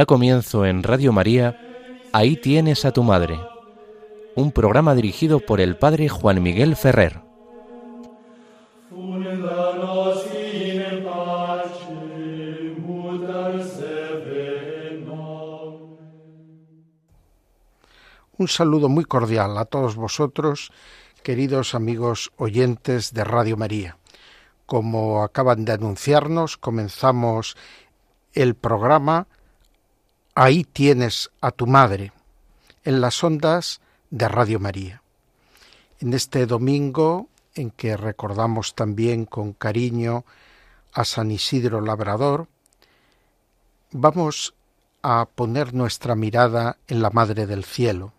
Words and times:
Da 0.00 0.06
comienzo 0.06 0.64
en 0.64 0.82
Radio 0.82 1.12
María, 1.12 1.60
Ahí 2.10 2.34
tienes 2.34 2.86
a 2.86 2.90
tu 2.90 3.02
madre, 3.02 3.38
un 4.34 4.50
programa 4.50 4.94
dirigido 4.94 5.40
por 5.40 5.60
el 5.60 5.76
padre 5.76 6.08
Juan 6.08 6.42
Miguel 6.42 6.74
Ferrer. 6.74 7.20
Un 18.38 18.48
saludo 18.48 18.88
muy 18.88 19.04
cordial 19.04 19.58
a 19.58 19.66
todos 19.66 19.96
vosotros, 19.96 20.72
queridos 21.22 21.74
amigos 21.74 22.32
oyentes 22.38 23.12
de 23.12 23.22
Radio 23.22 23.58
María. 23.58 23.98
Como 24.64 25.22
acaban 25.22 25.66
de 25.66 25.72
anunciarnos, 25.72 26.56
comenzamos 26.56 27.54
el 28.32 28.54
programa 28.54 29.26
Ahí 30.42 30.64
tienes 30.64 31.30
a 31.42 31.50
tu 31.50 31.66
madre, 31.66 32.14
en 32.82 33.02
las 33.02 33.22
ondas 33.22 33.82
de 34.08 34.26
Radio 34.26 34.58
María. 34.58 35.02
En 35.98 36.14
este 36.14 36.46
domingo, 36.46 37.28
en 37.54 37.70
que 37.70 37.94
recordamos 37.94 38.74
también 38.74 39.26
con 39.26 39.52
cariño 39.52 40.24
a 40.94 41.04
San 41.04 41.30
Isidro 41.30 41.82
Labrador, 41.82 42.48
vamos 43.90 44.54
a 45.02 45.26
poner 45.26 45.74
nuestra 45.74 46.14
mirada 46.14 46.78
en 46.86 47.02
la 47.02 47.10
Madre 47.10 47.46
del 47.46 47.62
Cielo. 47.62 48.14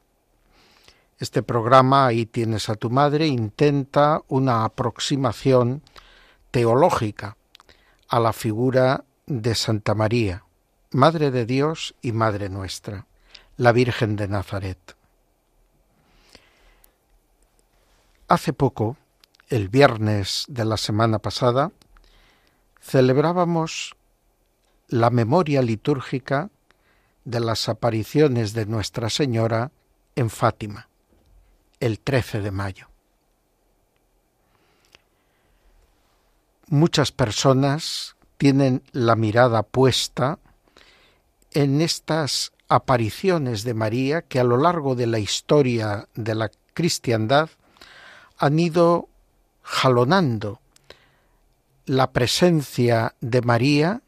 Este 1.18 1.42
programa, 1.42 2.06
Ahí 2.06 2.28
tienes 2.28 2.70
a 2.70 2.76
tu 2.76 2.92
madre, 2.92 3.26
intenta 3.26 4.22
una 4.28 4.64
aproximación 4.64 5.82
teológica 6.52 7.36
a 8.08 8.20
la 8.20 8.32
figura 8.32 9.06
de 9.26 9.56
Santa 9.56 9.96
María, 9.96 10.44
Madre 10.94 11.32
de 11.32 11.46
Dios 11.46 11.96
y 12.02 12.12
Madre 12.12 12.50
nuestra, 12.50 13.06
la 13.56 13.72
Virgen 13.72 14.18
de 14.18 14.28
Nazaret. 14.28 14.98
Hace 18.28 18.52
poco, 18.52 18.98
el 19.48 19.70
viernes 19.70 20.44
de 20.50 20.66
la 20.66 20.76
semana 20.76 21.20
pasada, 21.20 21.72
celebrábamos 22.82 23.96
la 24.90 25.10
memoria 25.10 25.62
litúrgica 25.62 26.50
de 27.24 27.40
las 27.40 27.70
apariciones 27.70 28.52
de 28.52 28.66
Nuestra 28.66 29.10
Señora 29.10 29.72
en 30.18 30.30
Fátima, 30.30 30.90
el 31.80 32.02
13 32.02 32.42
de 32.42 32.52
mayo. 32.52 32.90
Muchas 36.68 37.14
personas 37.14 38.18
tienen 38.38 38.84
la 38.92 39.16
mirada 39.16 39.64
puesta 39.64 40.38
en 41.52 41.82
estas 41.82 42.52
apariciones 42.68 43.64
de 43.64 43.74
María 43.74 44.22
que 44.22 44.40
a 44.40 44.44
lo 44.44 44.58
largo 44.58 44.96
de 44.96 45.08
la 45.08 45.20
historia 45.20 46.08
de 46.16 46.36
la 46.36 46.52
cristiandad 46.74 47.50
han 48.38 48.60
ido 48.60 49.10
jalonando 49.62 50.60
la 51.86 52.12
presencia 52.12 53.16
de 53.20 53.42
María 53.42 54.02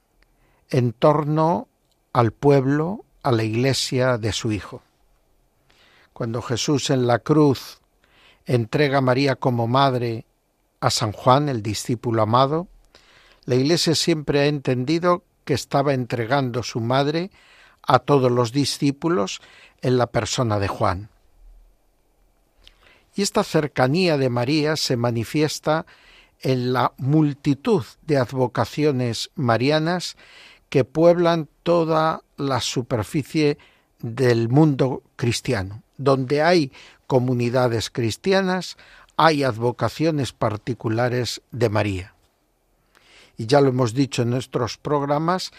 en 0.69 0.93
torno 0.93 1.67
al 2.13 2.31
pueblo, 2.31 3.05
a 3.21 3.31
la 3.31 3.43
iglesia 3.43 4.17
de 4.17 4.31
su 4.31 4.51
Hijo. 4.51 4.81
Cuando 6.13 6.41
Jesús 6.41 6.89
en 6.89 7.07
la 7.07 7.19
cruz 7.19 7.79
entrega 8.45 8.99
a 8.99 9.01
María 9.01 9.35
como 9.35 9.67
madre 9.67 10.25
a 10.79 10.89
San 10.89 11.11
Juan, 11.11 11.49
el 11.49 11.63
discípulo 11.63 12.21
amado, 12.21 12.67
la 13.45 13.55
iglesia 13.55 13.95
siempre 13.95 14.41
ha 14.41 14.45
entendido 14.45 15.23
que 15.45 15.53
estaba 15.53 15.93
entregando 15.93 16.63
su 16.63 16.79
madre 16.79 17.31
a 17.81 17.99
todos 17.99 18.31
los 18.31 18.51
discípulos 18.51 19.41
en 19.81 19.97
la 19.97 20.07
persona 20.07 20.59
de 20.59 20.67
Juan. 20.67 21.09
Y 23.15 23.21
esta 23.21 23.43
cercanía 23.43 24.17
de 24.17 24.29
María 24.29 24.75
se 24.75 24.97
manifiesta 24.97 25.85
en 26.41 26.73
la 26.73 26.93
multitud 26.97 27.83
de 28.01 28.17
advocaciones 28.17 29.29
marianas 29.35 30.17
que 30.69 30.83
pueblan 30.83 31.47
toda 31.61 32.21
la 32.37 32.59
superficie 32.59 33.57
del 33.99 34.49
mundo 34.49 35.03
cristiano. 35.15 35.83
Donde 35.97 36.41
hay 36.41 36.71
comunidades 37.05 37.91
cristianas, 37.91 38.77
hay 39.15 39.43
advocaciones 39.43 40.33
particulares 40.33 41.41
de 41.51 41.69
María 41.69 42.12
y 43.37 43.45
ya 43.47 43.61
lo 43.61 43.69
hemos 43.69 43.93
dicho 43.93 44.21
en 44.21 44.29
nuestros 44.29 44.77
programas, 44.77 45.51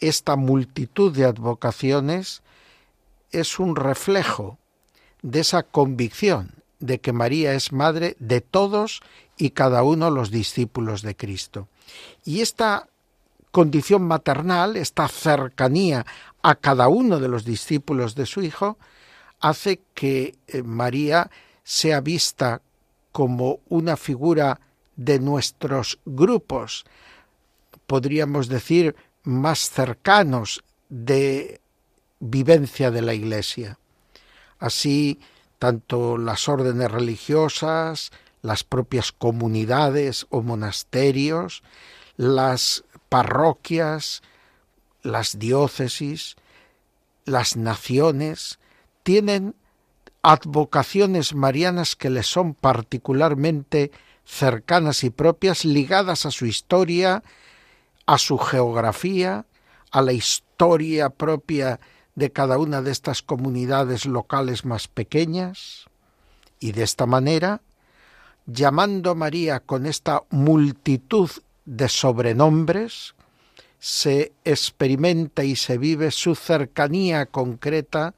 esta 0.00 0.36
multitud 0.36 1.14
de 1.14 1.24
advocaciones 1.24 2.42
es 3.30 3.58
un 3.58 3.76
reflejo 3.76 4.58
de 5.22 5.40
esa 5.40 5.62
convicción 5.64 6.52
de 6.78 7.00
que 7.00 7.12
María 7.12 7.54
es 7.54 7.72
madre 7.72 8.16
de 8.20 8.40
todos 8.40 9.00
y 9.36 9.50
cada 9.50 9.82
uno 9.82 10.10
los 10.10 10.30
discípulos 10.30 11.02
de 11.02 11.16
Cristo. 11.16 11.68
Y 12.24 12.40
esta 12.40 12.88
condición 13.50 14.02
maternal, 14.02 14.76
esta 14.76 15.08
cercanía 15.08 16.06
a 16.42 16.54
cada 16.54 16.88
uno 16.88 17.18
de 17.18 17.28
los 17.28 17.44
discípulos 17.44 18.14
de 18.14 18.26
su 18.26 18.42
Hijo, 18.42 18.78
hace 19.40 19.80
que 19.94 20.36
eh, 20.46 20.62
María 20.62 21.30
sea 21.64 22.00
vista 22.00 22.62
como 23.12 23.60
una 23.68 23.96
figura 23.96 24.60
de 24.96 25.18
nuestros 25.20 25.98
grupos, 26.04 26.84
podríamos 27.88 28.48
decir, 28.48 28.94
más 29.24 29.70
cercanos 29.70 30.62
de 30.90 31.62
vivencia 32.20 32.90
de 32.90 33.00
la 33.00 33.14
Iglesia. 33.14 33.78
Así, 34.58 35.20
tanto 35.58 36.18
las 36.18 36.48
órdenes 36.50 36.90
religiosas, 36.90 38.12
las 38.42 38.62
propias 38.62 39.10
comunidades 39.10 40.26
o 40.28 40.42
monasterios, 40.42 41.62
las 42.18 42.84
parroquias, 43.08 44.22
las 45.02 45.38
diócesis, 45.38 46.36
las 47.24 47.56
naciones, 47.56 48.58
tienen 49.02 49.54
advocaciones 50.22 51.34
marianas 51.34 51.96
que 51.96 52.10
les 52.10 52.26
son 52.26 52.52
particularmente 52.52 53.92
cercanas 54.26 55.04
y 55.04 55.10
propias, 55.10 55.64
ligadas 55.64 56.26
a 56.26 56.30
su 56.30 56.44
historia, 56.44 57.22
a 58.08 58.16
su 58.16 58.38
geografía, 58.38 59.44
a 59.90 60.00
la 60.00 60.14
historia 60.14 61.10
propia 61.10 61.78
de 62.14 62.32
cada 62.32 62.56
una 62.56 62.80
de 62.80 62.90
estas 62.90 63.20
comunidades 63.20 64.06
locales 64.06 64.64
más 64.64 64.88
pequeñas, 64.88 65.84
y 66.58 66.72
de 66.72 66.84
esta 66.84 67.04
manera, 67.04 67.60
llamando 68.46 69.10
a 69.10 69.14
María 69.14 69.60
con 69.60 69.84
esta 69.84 70.22
multitud 70.30 71.28
de 71.66 71.90
sobrenombres, 71.90 73.14
se 73.78 74.32
experimenta 74.42 75.44
y 75.44 75.54
se 75.54 75.76
vive 75.76 76.10
su 76.10 76.34
cercanía 76.34 77.26
concreta 77.26 78.14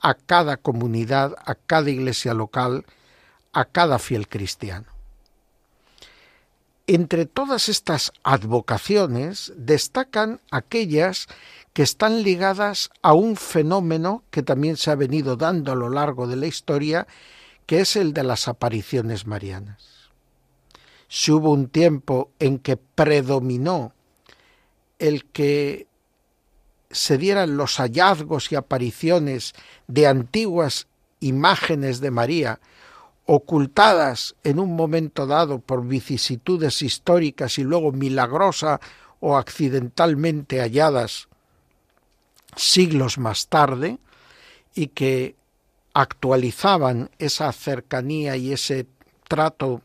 a 0.00 0.14
cada 0.14 0.58
comunidad, 0.58 1.34
a 1.44 1.56
cada 1.56 1.90
iglesia 1.90 2.34
local, 2.34 2.86
a 3.52 3.64
cada 3.64 3.98
fiel 3.98 4.28
cristiano. 4.28 4.93
Entre 6.86 7.24
todas 7.24 7.70
estas 7.70 8.12
advocaciones 8.24 9.54
destacan 9.56 10.40
aquellas 10.50 11.28
que 11.72 11.82
están 11.82 12.22
ligadas 12.22 12.90
a 13.00 13.14
un 13.14 13.36
fenómeno 13.36 14.22
que 14.30 14.42
también 14.42 14.76
se 14.76 14.90
ha 14.90 14.94
venido 14.94 15.36
dando 15.36 15.72
a 15.72 15.76
lo 15.76 15.88
largo 15.88 16.26
de 16.26 16.36
la 16.36 16.46
historia, 16.46 17.06
que 17.64 17.80
es 17.80 17.96
el 17.96 18.12
de 18.12 18.22
las 18.22 18.48
apariciones 18.48 19.26
marianas. 19.26 20.10
Si 21.08 21.32
hubo 21.32 21.52
un 21.52 21.68
tiempo 21.68 22.30
en 22.38 22.58
que 22.58 22.76
predominó 22.76 23.94
el 24.98 25.24
que 25.24 25.86
se 26.90 27.16
dieran 27.16 27.56
los 27.56 27.76
hallazgos 27.78 28.52
y 28.52 28.56
apariciones 28.56 29.54
de 29.88 30.06
antiguas 30.06 30.86
imágenes 31.20 32.00
de 32.00 32.10
María 32.10 32.60
ocultadas 33.26 34.34
en 34.44 34.58
un 34.58 34.76
momento 34.76 35.26
dado 35.26 35.58
por 35.58 35.86
vicisitudes 35.86 36.82
históricas 36.82 37.58
y 37.58 37.64
luego 37.64 37.92
milagrosa 37.92 38.80
o 39.20 39.36
accidentalmente 39.36 40.60
halladas 40.60 41.28
siglos 42.56 43.18
más 43.18 43.48
tarde 43.48 43.98
y 44.74 44.88
que 44.88 45.36
actualizaban 45.94 47.10
esa 47.18 47.50
cercanía 47.52 48.36
y 48.36 48.52
ese 48.52 48.86
trato 49.28 49.80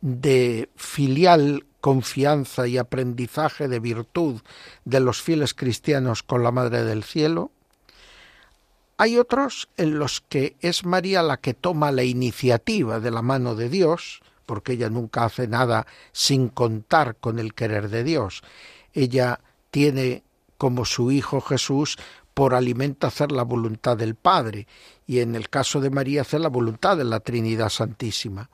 de 0.00 0.68
filial 0.76 1.66
confianza 1.80 2.66
y 2.66 2.78
aprendizaje 2.78 3.68
de 3.68 3.80
virtud 3.80 4.40
de 4.84 5.00
los 5.00 5.22
fieles 5.22 5.54
cristianos 5.54 6.22
con 6.22 6.42
la 6.42 6.50
Madre 6.50 6.84
del 6.84 7.04
Cielo, 7.04 7.50
hay 8.96 9.18
otros 9.18 9.68
en 9.76 9.98
los 9.98 10.20
que 10.20 10.56
es 10.60 10.84
María 10.84 11.22
la 11.22 11.38
que 11.38 11.54
toma 11.54 11.92
la 11.92 12.04
iniciativa 12.04 13.00
de 13.00 13.10
la 13.10 13.22
mano 13.22 13.54
de 13.54 13.68
Dios, 13.68 14.20
porque 14.46 14.72
ella 14.72 14.90
nunca 14.90 15.24
hace 15.24 15.48
nada 15.48 15.86
sin 16.12 16.48
contar 16.48 17.16
con 17.16 17.38
el 17.38 17.54
querer 17.54 17.88
de 17.88 18.04
Dios. 18.04 18.42
ella 18.92 19.40
tiene 19.70 20.22
como 20.56 20.84
su 20.84 21.10
Hijo 21.10 21.40
Jesús 21.40 21.98
por 22.32 22.54
alimento 22.54 23.06
hacer 23.06 23.32
la 23.32 23.42
voluntad 23.42 23.96
del 23.96 24.14
Padre 24.14 24.66
y 25.06 25.20
en 25.20 25.34
el 25.34 25.48
caso 25.48 25.80
de 25.80 25.90
María 25.90 26.22
hacer 26.22 26.40
la 26.40 26.48
voluntad 26.48 26.96
de 26.96 27.04
la 27.04 27.20
Trinidad 27.20 27.68
Santísima. 27.68 28.50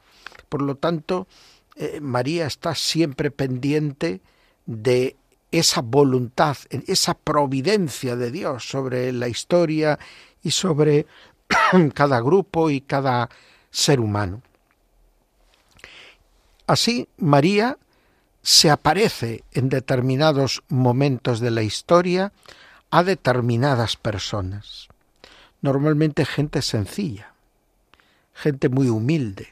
Por 0.49 0.63
lo 0.63 0.77
tanto, 0.77 1.27
eh, 1.77 2.01
María 2.01 2.47
está 2.47 2.75
siempre 2.75 3.31
pendiente 3.31 4.21
de 4.67 5.17
esa 5.51 5.83
voluntad, 5.83 6.57
esa 6.87 7.15
providencia 7.15 8.17
de 8.17 8.31
Dios 8.31 8.69
sobre 8.69 9.13
la 9.13 9.29
historia 9.29 9.99
y 10.43 10.51
sobre 10.51 11.07
cada 11.95 12.21
grupo 12.21 12.71
y 12.71 12.81
cada 12.81 13.29
ser 13.71 14.01
humano. 14.01 14.43
Así, 16.67 17.09
María 17.17 17.79
se 18.43 18.71
aparece 18.71 19.45
en 19.53 19.69
determinados 19.69 20.63
momentos 20.69 21.41
de 21.41 21.51
la 21.51 21.63
historia 21.63 22.33
a 22.91 23.03
determinadas 23.03 23.97
personas, 23.97 24.89
normalmente 25.61 26.25
gente 26.25 26.63
sencilla, 26.63 27.35
gente 28.35 28.69
muy 28.69 28.89
humilde, 28.89 29.49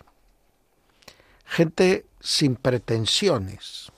gente 1.45 2.07
sin 2.21 2.57
pretensiones, 2.57 3.93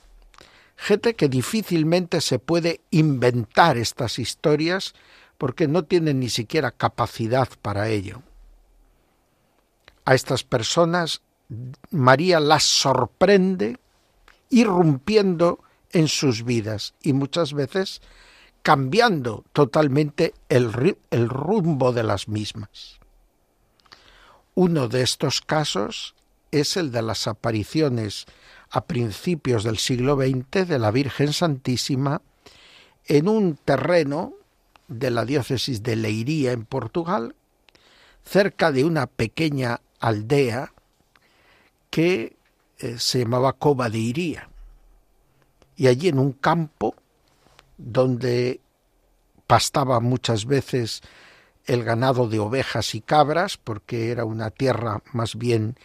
gente 0.77 1.15
que 1.15 1.29
difícilmente 1.29 2.21
se 2.21 2.39
puede 2.39 2.81
inventar 2.91 3.77
estas 3.79 4.19
historias 4.19 4.95
porque 5.41 5.67
no 5.69 5.87
tienen 5.87 6.21
ni 6.21 6.29
siquiera 6.29 6.71
capacidad 6.71 7.49
para 7.63 7.89
ello. 7.89 8.21
A 10.05 10.15
estas 10.15 10.45
personas 10.45 11.23
María 11.91 12.41
las 12.41 12.63
sorprende 12.63 13.79
irrumpiendo 14.51 15.65
en 15.93 16.09
sus 16.09 16.45
vidas 16.45 16.93
y 17.01 17.15
muchas 17.15 17.55
veces 17.55 18.03
cambiando 18.63 19.47
totalmente 19.55 20.35
el, 20.51 20.99
el, 21.11 21.31
rumbo 21.31 21.95
de 21.95 22.03
las 22.03 22.29
mismas. 22.29 23.01
Uno 24.55 24.89
de 24.89 25.01
estos 25.01 25.41
casos 25.41 26.17
es 26.51 26.77
el 26.77 26.93
de 26.93 27.01
las 27.01 27.27
apariciones 27.27 28.27
a 28.69 28.85
principios 28.85 29.65
del 29.65 29.79
siglo 29.79 30.17
XX 30.17 30.69
de 30.69 30.79
la 30.79 30.91
Virgen 30.91 31.33
Santísima 31.33 32.21
en 33.07 33.27
un 33.27 33.57
terreno 33.57 34.35
de 34.91 35.11
la 35.11 35.25
diócesis 35.25 35.83
de 35.83 35.97
Leiría 35.97 36.53
en 36.53 36.67
Portugal, 36.67 37.35
cerca 38.25 38.73
de 38.73 38.85
una 38.85 39.07
pequeña 39.07 39.81
aldea 40.01 40.73
que 41.89 42.37
eh, 42.79 42.99
se 42.99 43.21
llamaba 43.21 43.55
Cova 43.55 43.89
de 43.89 43.99
Iría. 43.99 44.51
Y 45.77 45.87
allí 45.87 46.09
en 46.09 46.19
un 46.19 46.33
campo 46.33 46.95
donde 47.79 48.61
pastaba 49.47 50.01
muchas 50.01 50.45
veces 50.45 51.03
el 51.67 51.85
ganado 51.85 52.29
de 52.29 52.41
ovejas 52.41 52.95
y 52.95 53.01
cabras, 53.01 53.57
porque 53.57 54.11
era 54.11 54.25
una 54.25 54.51
tierra 54.51 55.03
más 55.13 55.37
bien 55.37 55.77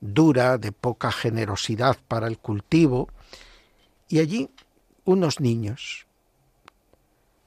dura, 0.00 0.58
de 0.58 0.72
poca 0.72 1.12
generosidad 1.12 1.98
para 2.08 2.28
el 2.28 2.38
cultivo, 2.38 3.08
y 4.08 4.20
allí 4.20 4.50
unos 5.04 5.40
niños, 5.40 6.07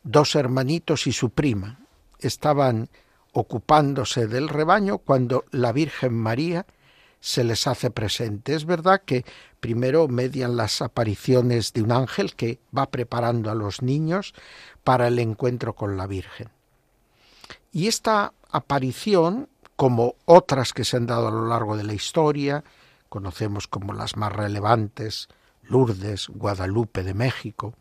dos 0.03 0.35
hermanitos 0.35 1.07
y 1.07 1.11
su 1.11 1.29
prima, 1.29 1.79
estaban 2.19 2.89
ocupándose 3.33 4.27
del 4.27 4.49
rebaño 4.49 4.97
cuando 4.97 5.45
la 5.51 5.71
Virgen 5.71 6.13
María 6.13 6.65
se 7.19 7.43
les 7.43 7.67
hace 7.67 7.91
presente. 7.91 8.55
Es 8.55 8.65
verdad 8.65 9.03
que 9.05 9.25
primero 9.59 10.07
median 10.07 10.57
las 10.57 10.81
apariciones 10.81 11.71
de 11.71 11.83
un 11.83 11.91
ángel 11.91 12.35
que 12.35 12.59
va 12.75 12.89
preparando 12.89 13.51
a 13.51 13.55
los 13.55 13.81
niños 13.81 14.33
para 14.83 15.07
el 15.07 15.19
encuentro 15.19 15.75
con 15.75 15.97
la 15.97 16.07
Virgen. 16.07 16.49
Y 17.71 17.87
esta 17.87 18.33
aparición, 18.49 19.47
como 19.75 20.15
otras 20.25 20.73
que 20.73 20.83
se 20.83 20.97
han 20.97 21.05
dado 21.05 21.27
a 21.27 21.31
lo 21.31 21.47
largo 21.47 21.77
de 21.77 21.83
la 21.83 21.93
historia, 21.93 22.63
conocemos 23.07 23.67
como 23.67 23.93
las 23.93 24.17
más 24.17 24.33
relevantes, 24.33 25.29
Lourdes, 25.63 26.27
Guadalupe 26.27 27.03
de 27.03 27.13
México, 27.13 27.75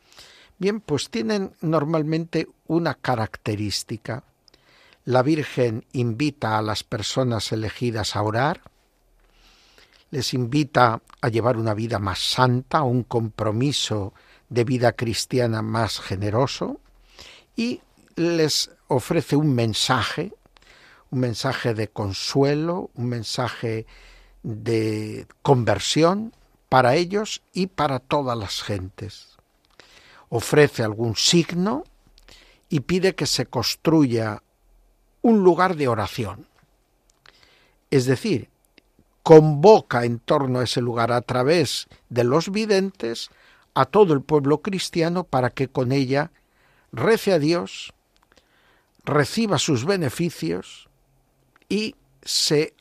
bien, 0.60 0.80
pues 0.80 1.10
tienen 1.10 1.56
normalmente 1.62 2.46
una 2.68 2.94
característica. 2.94 4.22
La 5.04 5.22
Virgen 5.22 5.86
invita 5.92 6.58
a 6.58 6.62
las 6.62 6.84
personas 6.84 7.50
elegidas 7.50 8.14
a 8.14 8.22
orar, 8.22 8.60
les 10.10 10.34
invita 10.34 11.00
a 11.20 11.28
llevar 11.28 11.56
una 11.56 11.74
vida 11.74 11.98
más 11.98 12.18
santa, 12.18 12.82
un 12.82 13.02
compromiso 13.02 14.12
de 14.50 14.64
vida 14.64 14.92
cristiana 14.92 15.62
más 15.62 15.98
generoso 15.98 16.80
y 17.56 17.80
les 18.16 18.70
ofrece 18.88 19.36
un 19.36 19.54
mensaje, 19.54 20.34
un 21.10 21.20
mensaje 21.20 21.74
de 21.74 21.88
consuelo, 21.88 22.90
un 22.94 23.08
mensaje 23.08 23.86
de 24.42 25.26
conversión 25.42 26.34
para 26.68 26.96
ellos 26.96 27.42
y 27.52 27.68
para 27.68 27.98
todas 27.98 28.36
las 28.36 28.62
gentes. 28.62 29.29
Ofrece 30.30 30.82
algún 30.82 31.14
signo 31.16 31.84
y 32.68 32.80
pide 32.80 33.14
que 33.14 33.26
se 33.26 33.46
construya 33.46 34.42
un 35.22 35.44
lugar 35.44 35.76
de 35.76 35.88
oración. 35.88 36.46
Es 37.90 38.06
decir, 38.06 38.48
convoca 39.22 40.04
en 40.04 40.18
torno 40.18 40.60
a 40.60 40.64
ese 40.64 40.80
lugar 40.80 41.12
a 41.12 41.20
través 41.20 41.88
de 42.08 42.24
los 42.24 42.50
videntes 42.50 43.30
a 43.74 43.84
todo 43.84 44.14
el 44.14 44.22
pueblo 44.22 44.62
cristiano 44.62 45.24
para 45.24 45.50
que 45.50 45.68
con 45.68 45.92
ella 45.92 46.30
rece 46.92 47.32
a 47.32 47.38
Dios, 47.38 47.92
reciba 49.04 49.58
sus 49.58 49.84
beneficios 49.84 50.88
y 51.68 51.94
se 52.22 52.74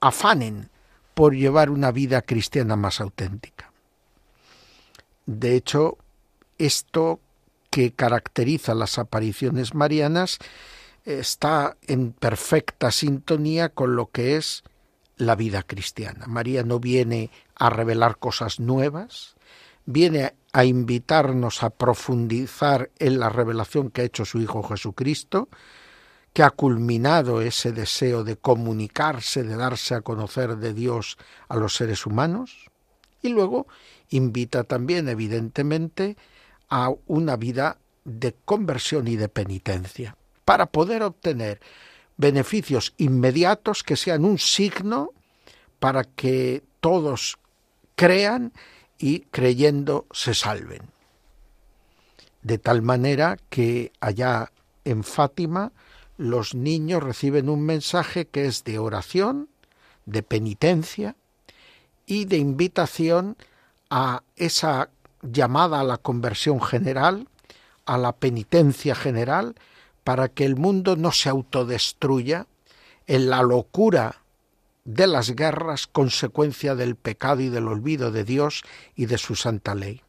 afanen 0.00 0.68
por 1.14 1.34
llevar 1.34 1.70
una 1.70 1.90
vida 1.90 2.22
cristiana 2.22 2.76
más 2.76 3.00
auténtica. 3.00 3.72
De 5.24 5.56
hecho, 5.56 5.98
esto 6.58 7.20
que 7.70 7.92
caracteriza 7.92 8.74
las 8.74 8.98
apariciones 8.98 9.74
marianas 9.74 10.38
está 11.04 11.76
en 11.86 12.12
perfecta 12.12 12.90
sintonía 12.90 13.68
con 13.68 13.96
lo 13.96 14.10
que 14.10 14.36
es 14.36 14.64
la 15.16 15.34
vida 15.34 15.62
cristiana. 15.62 16.26
María 16.26 16.62
no 16.62 16.80
viene 16.80 17.30
a 17.54 17.70
revelar 17.70 18.18
cosas 18.18 18.60
nuevas, 18.60 19.36
viene 19.84 20.34
a 20.52 20.64
invitarnos 20.64 21.62
a 21.62 21.70
profundizar 21.70 22.90
en 22.98 23.18
la 23.20 23.28
revelación 23.28 23.90
que 23.90 24.02
ha 24.02 24.04
hecho 24.04 24.24
su 24.24 24.40
Hijo 24.40 24.62
Jesucristo, 24.62 25.48
que 26.32 26.42
ha 26.42 26.50
culminado 26.50 27.40
ese 27.40 27.72
deseo 27.72 28.24
de 28.24 28.36
comunicarse, 28.36 29.42
de 29.42 29.56
darse 29.56 29.94
a 29.94 30.02
conocer 30.02 30.56
de 30.56 30.74
Dios 30.74 31.16
a 31.48 31.56
los 31.56 31.76
seres 31.76 32.04
humanos, 32.04 32.70
y 33.22 33.28
luego 33.28 33.66
invita 34.10 34.64
también, 34.64 35.08
evidentemente, 35.08 36.16
a 36.68 36.92
una 37.06 37.36
vida 37.36 37.78
de 38.04 38.34
conversión 38.44 39.08
y 39.08 39.16
de 39.16 39.28
penitencia, 39.28 40.16
para 40.44 40.66
poder 40.66 41.02
obtener 41.02 41.60
beneficios 42.16 42.94
inmediatos 42.96 43.82
que 43.82 43.96
sean 43.96 44.24
un 44.24 44.38
signo 44.38 45.12
para 45.78 46.04
que 46.04 46.62
todos 46.80 47.38
crean 47.94 48.52
y 48.98 49.20
creyendo 49.20 50.06
se 50.12 50.34
salven. 50.34 50.82
De 52.42 52.58
tal 52.58 52.82
manera 52.82 53.38
que 53.50 53.92
allá 54.00 54.52
en 54.84 55.04
Fátima 55.04 55.72
los 56.16 56.54
niños 56.54 57.02
reciben 57.02 57.48
un 57.48 57.62
mensaje 57.62 58.26
que 58.26 58.46
es 58.46 58.64
de 58.64 58.78
oración, 58.78 59.48
de 60.06 60.22
penitencia 60.22 61.16
y 62.06 62.24
de 62.24 62.38
invitación 62.38 63.36
a 63.90 64.22
esa 64.36 64.90
llamada 65.30 65.80
a 65.80 65.84
la 65.84 65.98
conversión 65.98 66.60
general, 66.60 67.28
a 67.84 67.98
la 67.98 68.12
penitencia 68.12 68.94
general, 68.94 69.54
para 70.04 70.28
que 70.28 70.44
el 70.44 70.56
mundo 70.56 70.96
no 70.96 71.12
se 71.12 71.28
autodestruya 71.28 72.46
en 73.06 73.30
la 73.30 73.42
locura 73.42 74.22
de 74.84 75.06
las 75.06 75.34
guerras 75.34 75.86
consecuencia 75.86 76.74
del 76.74 76.94
pecado 76.94 77.40
y 77.40 77.48
del 77.48 77.66
olvido 77.66 78.12
de 78.12 78.24
Dios 78.24 78.62
y 78.94 79.06
de 79.06 79.18
su 79.18 79.34
santa 79.34 79.74
ley. 79.74 80.02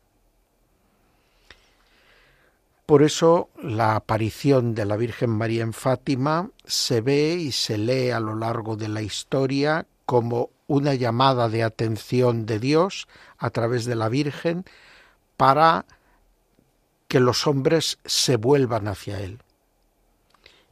Por 2.86 3.03
eso 3.03 3.50
la 3.62 3.95
aparición 3.95 4.74
de 4.74 4.86
la 4.86 4.95
Virgen 4.95 5.31
María 5.31 5.63
en 5.63 5.74
Fátima 5.74 6.51
se 6.63 7.01
ve 7.01 7.33
y 7.33 7.51
se 7.51 7.77
lee 7.77 8.12
a 8.12 8.19
lo 8.19 8.36
largo 8.36 8.77
de 8.77 8.88
la 8.88 9.01
historia 9.01 9.88
como 10.05 10.51
una 10.67 10.93
llamada 10.93 11.50
de 11.50 11.63
atención 11.63 12.45
de 12.45 12.59
Dios 12.59 13.07
a 13.38 13.50
través 13.50 13.83
de 13.86 13.95
la 13.95 14.07
Virgen 14.07 14.63
para 15.38 15.86
que 17.08 17.20
los 17.20 17.48
hombres 17.48 18.00
se 18.06 18.36
vuelvan 18.36 18.88
hacia 18.88 19.22
Él 19.22 19.39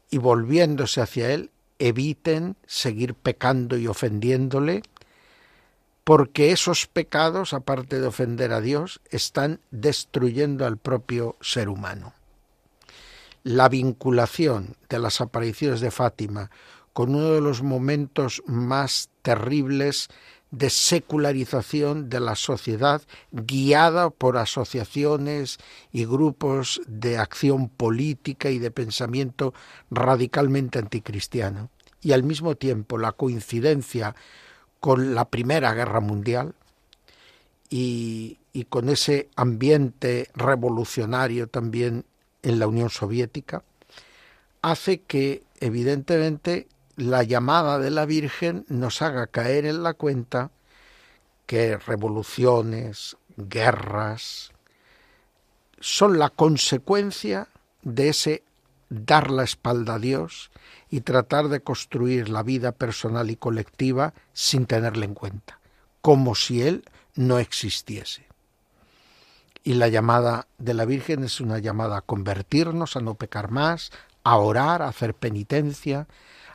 y 0.09 0.17
volviéndose 0.17 1.01
hacia 1.01 1.31
Él 1.31 1.51
eviten 1.79 2.55
seguir 2.65 3.15
pecando 3.15 3.77
y 3.77 3.87
ofendiéndole, 3.87 4.81
porque 6.03 6.51
esos 6.51 6.87
pecados, 6.87 7.53
aparte 7.53 7.99
de 7.99 8.07
ofender 8.07 8.53
a 8.53 8.61
Dios, 8.61 9.01
están 9.09 9.59
destruyendo 9.71 10.65
al 10.65 10.77
propio 10.77 11.35
ser 11.41 11.67
humano. 11.67 12.13
La 13.43 13.69
vinculación 13.69 14.75
de 14.87 14.99
las 14.99 15.19
apariciones 15.21 15.81
de 15.81 15.91
Fátima 15.91 16.49
con 16.93 17.13
uno 17.13 17.31
de 17.31 17.41
los 17.41 17.61
momentos 17.61 18.41
más 18.45 19.09
terribles 19.21 20.07
de 20.51 20.69
secularización 20.69 22.09
de 22.09 22.19
la 22.19 22.35
sociedad 22.35 23.01
guiada 23.31 24.09
por 24.09 24.37
asociaciones 24.37 25.57
y 25.91 26.05
grupos 26.05 26.81
de 26.87 27.17
acción 27.17 27.67
política 27.67 28.49
y 28.49 28.59
de 28.59 28.71
pensamiento 28.71 29.53
radicalmente 29.91 30.79
anticristiano. 30.79 31.69
Y 32.01 32.13
al 32.13 32.23
mismo 32.23 32.55
tiempo 32.55 32.97
la 32.97 33.11
coincidencia 33.11 34.15
con 34.79 35.15
la 35.15 35.25
Primera 35.25 35.73
Guerra 35.73 35.99
Mundial 35.99 36.53
y, 37.69 38.37
y 38.53 38.65
con 38.65 38.89
ese 38.89 39.29
ambiente 39.35 40.29
revolucionario 40.35 41.47
también 41.47 42.05
en 42.43 42.59
la 42.59 42.67
Unión 42.67 42.91
Soviética, 42.91 43.63
hace 44.61 45.01
que 45.01 45.43
evidentemente 45.59 46.67
la 46.95 47.23
llamada 47.23 47.79
de 47.79 47.91
la 47.91 48.05
Virgen 48.05 48.65
nos 48.69 49.01
haga 49.01 49.27
caer 49.27 49.65
en 49.65 49.83
la 49.83 49.93
cuenta 49.93 50.51
que 51.45 51.77
revoluciones, 51.77 53.17
guerras, 53.37 54.51
son 55.79 56.17
la 56.17 56.29
consecuencia 56.29 57.49
de 57.83 58.09
ese 58.09 58.43
dar 58.89 59.29
la 59.29 59.43
espalda 59.43 59.95
a 59.95 59.99
Dios 59.99 60.51
y 60.89 61.01
tratar 61.01 61.49
de 61.49 61.59
construir 61.59 62.29
la 62.29 62.43
vida 62.43 62.71
personal 62.71 63.29
y 63.29 63.35
colectiva 63.35 64.13
sin 64.33 64.65
tenerle 64.65 65.05
en 65.05 65.13
cuenta, 65.13 65.59
como 66.01 66.35
si 66.35 66.61
Él 66.61 66.85
no 67.15 67.39
existiese. 67.39 68.25
Y 69.63 69.73
la 69.73 69.87
llamada 69.87 70.47
de 70.57 70.75
la 70.75 70.85
Virgen 70.85 71.23
es 71.23 71.41
una 71.41 71.59
llamada 71.59 71.97
a 71.97 72.01
convertirnos, 72.01 72.95
a 72.95 73.01
no 73.01 73.15
pecar 73.15 73.49
más, 73.49 73.91
a 74.23 74.37
orar, 74.37 74.81
a 74.81 74.87
hacer 74.87 75.15
penitencia, 75.15 76.07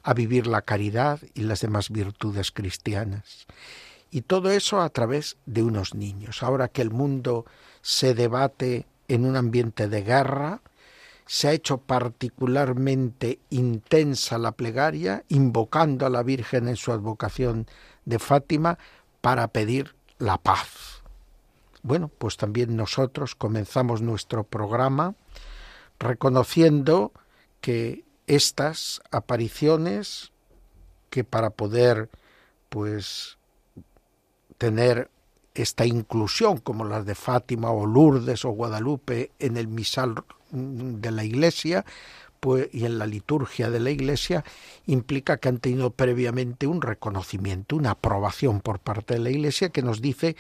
a 0.03 0.15
vivir 0.15 0.47
la 0.47 0.63
caridad 0.63 1.21
y 1.35 1.43
las 1.43 1.61
demás 1.61 1.91
virtudes 1.91 2.51
cristianas. 2.51 3.47
Y 4.11 4.23
todo 4.23 4.51
eso 4.51 4.81
a 4.81 4.89
través 4.89 5.37
de 5.47 5.63
unos 5.63 5.95
niños. 5.95 6.43
Ahora 6.43 6.69
que 6.69 6.83
el 6.83 6.91
mundo 6.91 7.47
se 7.83 8.15
debate 8.15 8.87
en 9.09 9.25
un 9.25 9.37
ambiente 9.37 9.89
de 9.89 10.03
guerra, 10.03 10.63
se 11.27 11.47
ha 11.47 11.53
hecho 11.53 11.79
particularmente 11.79 13.39
intensa 13.51 14.37
la 14.39 14.53
plegaria, 14.53 15.25
invocando 15.29 16.05
a 16.05 16.11
la 16.11 16.25
Virgen 16.25 16.67
en 16.67 16.77
su 16.77 16.91
advocación 16.91 17.67
de 18.05 18.19
Fátima 18.19 18.79
para 19.21 19.47
pedir 19.49 19.95
la 20.19 20.39
paz. 20.39 21.03
Bueno, 21.83 22.09
pues 22.09 22.37
también 22.37 22.77
nosotros 22.77 23.35
comenzamos 23.37 24.03
nuestro 24.03 24.45
programa 24.45 25.15
reconociendo 26.01 27.13
que 27.61 28.05
estas 28.31 29.03
apariciones 29.11 30.31
que 31.11 31.25
para 31.25 31.51
poder 31.51 32.09
pues 32.69 33.39
tener 34.57 35.11
esta 35.55 35.85
inclusión 35.85 36.59
como 36.59 36.85
las 36.85 37.05
de 37.05 37.17
Fátima 37.17 37.73
o 37.73 37.87
Lourdes 37.87 38.45
o 38.45 38.51
Guadalupe 38.51 39.33
en 39.41 39.57
el 39.57 39.67
misal 39.67 40.15
de 40.53 41.11
la 41.11 41.25
iglesia 41.25 41.85
pues, 42.39 42.69
y 42.73 42.85
en 42.85 42.99
la 43.01 43.07
liturgia 43.07 43.69
de 43.69 43.81
la 43.81 43.91
iglesia 43.91 44.45
implica 44.87 45.39
que 45.39 45.49
han 45.49 45.59
tenido 45.59 45.91
previamente 45.91 46.69
un 46.69 46.83
reconocimiento, 46.83 47.75
una 47.75 47.91
aprobación 47.91 48.61
por 48.61 48.79
parte 48.79 49.15
de 49.15 49.21
la 49.21 49.31
iglesia 49.31 49.71
que 49.71 49.83
nos 49.83 50.01
dice 50.01 50.37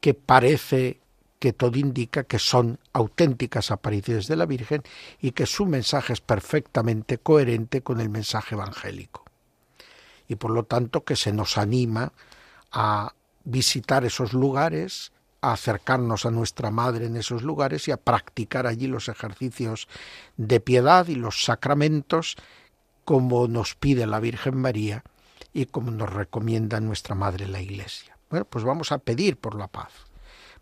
que 0.00 0.14
parece 0.14 1.00
que 1.44 1.52
todo 1.52 1.78
indica 1.78 2.24
que 2.24 2.38
son 2.38 2.78
auténticas 2.94 3.70
apariciones 3.70 4.28
de 4.28 4.36
la 4.36 4.46
Virgen 4.46 4.82
y 5.20 5.32
que 5.32 5.44
su 5.44 5.66
mensaje 5.66 6.14
es 6.14 6.22
perfectamente 6.22 7.18
coherente 7.18 7.82
con 7.82 8.00
el 8.00 8.08
mensaje 8.08 8.54
evangélico. 8.54 9.26
Y 10.26 10.36
por 10.36 10.52
lo 10.52 10.62
tanto 10.62 11.04
que 11.04 11.16
se 11.16 11.34
nos 11.34 11.58
anima 11.58 12.14
a 12.72 13.12
visitar 13.44 14.06
esos 14.06 14.32
lugares, 14.32 15.12
a 15.42 15.52
acercarnos 15.52 16.24
a 16.24 16.30
nuestra 16.30 16.70
Madre 16.70 17.04
en 17.04 17.16
esos 17.18 17.42
lugares 17.42 17.88
y 17.88 17.90
a 17.90 17.98
practicar 17.98 18.66
allí 18.66 18.86
los 18.86 19.10
ejercicios 19.10 19.86
de 20.38 20.60
piedad 20.60 21.08
y 21.08 21.14
los 21.14 21.44
sacramentos 21.44 22.36
como 23.04 23.48
nos 23.48 23.74
pide 23.74 24.06
la 24.06 24.18
Virgen 24.18 24.56
María 24.56 25.04
y 25.52 25.66
como 25.66 25.90
nos 25.90 26.10
recomienda 26.10 26.80
nuestra 26.80 27.14
Madre 27.14 27.46
la 27.48 27.60
Iglesia. 27.60 28.16
Bueno, 28.30 28.46
pues 28.46 28.64
vamos 28.64 28.92
a 28.92 28.98
pedir 28.98 29.36
por 29.36 29.56
la 29.56 29.68
paz. 29.68 29.92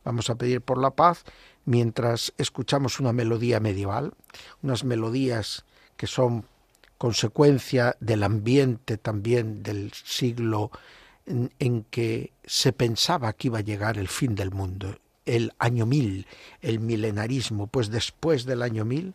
Vamos 0.04 0.30
a 0.30 0.34
pedir 0.34 0.60
por 0.60 0.78
la 0.78 0.90
paz 0.90 1.24
mientras 1.64 2.32
escuchamos 2.38 3.00
una 3.00 3.12
melodía 3.12 3.60
medieval, 3.60 4.14
unas 4.62 4.84
melodías 4.84 5.64
que 5.96 6.06
son 6.06 6.46
consecuencia 6.98 7.96
del 8.00 8.22
ambiente 8.22 8.96
también 8.96 9.62
del 9.62 9.92
siglo 9.92 10.70
en, 11.26 11.84
que 11.90 12.32
se 12.44 12.72
pensaba 12.72 13.32
que 13.32 13.48
iba 13.48 13.58
a 13.58 13.62
llegar 13.62 13.98
el 13.98 14.08
fin 14.08 14.34
del 14.34 14.50
mundo, 14.50 14.98
el 15.24 15.52
año 15.58 15.86
mil, 15.86 16.26
el 16.60 16.80
milenarismo, 16.80 17.66
pues 17.66 17.90
después 17.90 18.44
del 18.44 18.62
año 18.62 18.84
mil 18.84 19.14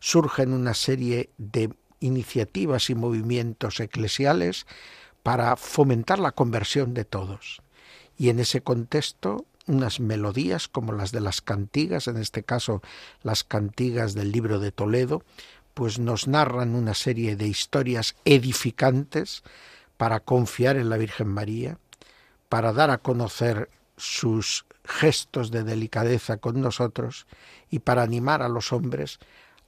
surgen 0.00 0.52
una 0.52 0.74
serie 0.74 1.30
de 1.38 1.70
iniciativas 2.00 2.90
y 2.90 2.94
movimientos 2.94 3.80
eclesiales 3.80 4.66
para 5.22 5.56
fomentar 5.56 6.18
la 6.18 6.32
conversión 6.32 6.94
de 6.94 7.04
todos. 7.04 7.60
Y 8.16 8.30
en 8.30 8.40
ese 8.40 8.62
contexto 8.62 9.46
unas 9.68 10.00
melodías 10.00 10.66
como 10.68 10.92
las 10.92 11.12
de 11.12 11.20
las 11.20 11.40
cantigas, 11.40 12.08
en 12.08 12.16
este 12.16 12.42
caso 12.42 12.82
las 13.22 13.44
cantigas 13.44 14.14
del 14.14 14.32
libro 14.32 14.58
de 14.58 14.72
Toledo, 14.72 15.22
pues 15.74 15.98
nos 15.98 16.26
narran 16.26 16.74
una 16.74 16.94
serie 16.94 17.36
de 17.36 17.46
historias 17.46 18.16
edificantes 18.24 19.42
para 19.96 20.20
confiar 20.20 20.76
en 20.76 20.88
la 20.88 20.96
Virgen 20.96 21.28
María, 21.28 21.78
para 22.48 22.72
dar 22.72 22.90
a 22.90 22.98
conocer 22.98 23.70
sus 23.96 24.64
gestos 24.84 25.50
de 25.50 25.64
delicadeza 25.64 26.38
con 26.38 26.60
nosotros 26.60 27.26
y 27.70 27.80
para 27.80 28.02
animar 28.02 28.42
a 28.42 28.48
los 28.48 28.72
hombres 28.72 29.18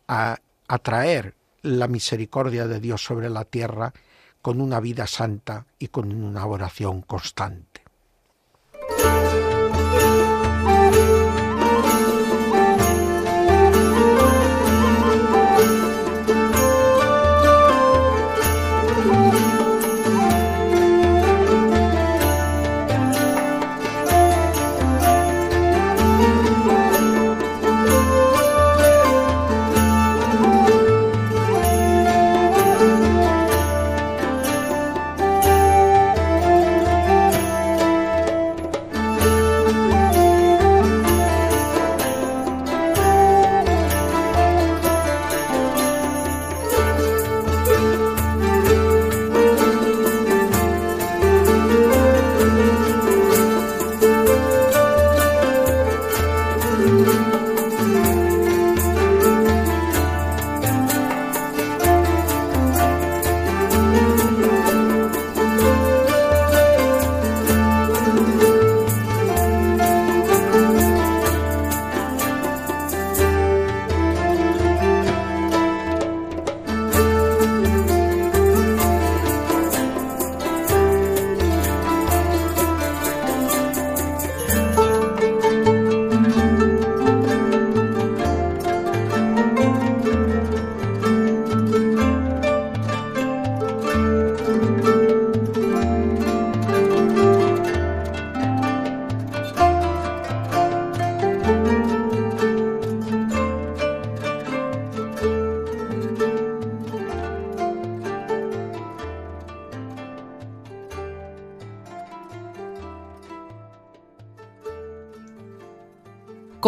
a 0.09 0.39
atraer 0.67 1.35
la 1.63 1.89
misericordia 1.89 2.67
de 2.67 2.81
Dios 2.81 3.05
sobre 3.05 3.29
la 3.29 3.45
tierra 3.45 3.93
con 4.43 4.61
una 4.61 4.81
vida 4.81 5.07
santa 5.07 5.67
y 5.79 5.89
con 5.89 6.13
una 6.13 6.47
oración 6.47 7.03
constante. 7.03 7.70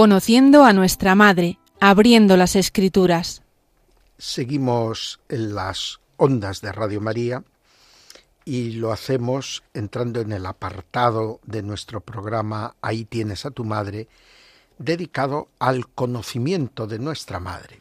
Conociendo 0.03 0.65
a 0.65 0.73
nuestra 0.73 1.15
Madre, 1.15 1.61
abriendo 1.79 2.37
las 2.37 2.57
Escrituras. 2.57 3.45
Seguimos 4.19 5.21
en 5.29 5.55
las 5.55 6.01
ondas 6.17 6.61
de 6.61 6.73
Radio 6.73 7.01
María 7.01 7.45
y 8.45 8.73
lo 8.73 8.91
hacemos 8.91 9.63
entrando 9.75 10.21
en 10.21 10.33
el 10.33 10.45
apartado 10.47 11.39
de 11.45 11.63
nuestro 11.63 12.01
programa 12.01 12.75
Ahí 12.83 13.05
tienes 13.05 13.47
a 13.47 13.53
tu 13.53 13.63
madre, 13.63 14.09
dedicado 14.77 15.47
al 15.61 15.87
conocimiento 15.87 16.89
de 16.89 16.99
nuestra 16.99 17.39
madre. 17.39 17.79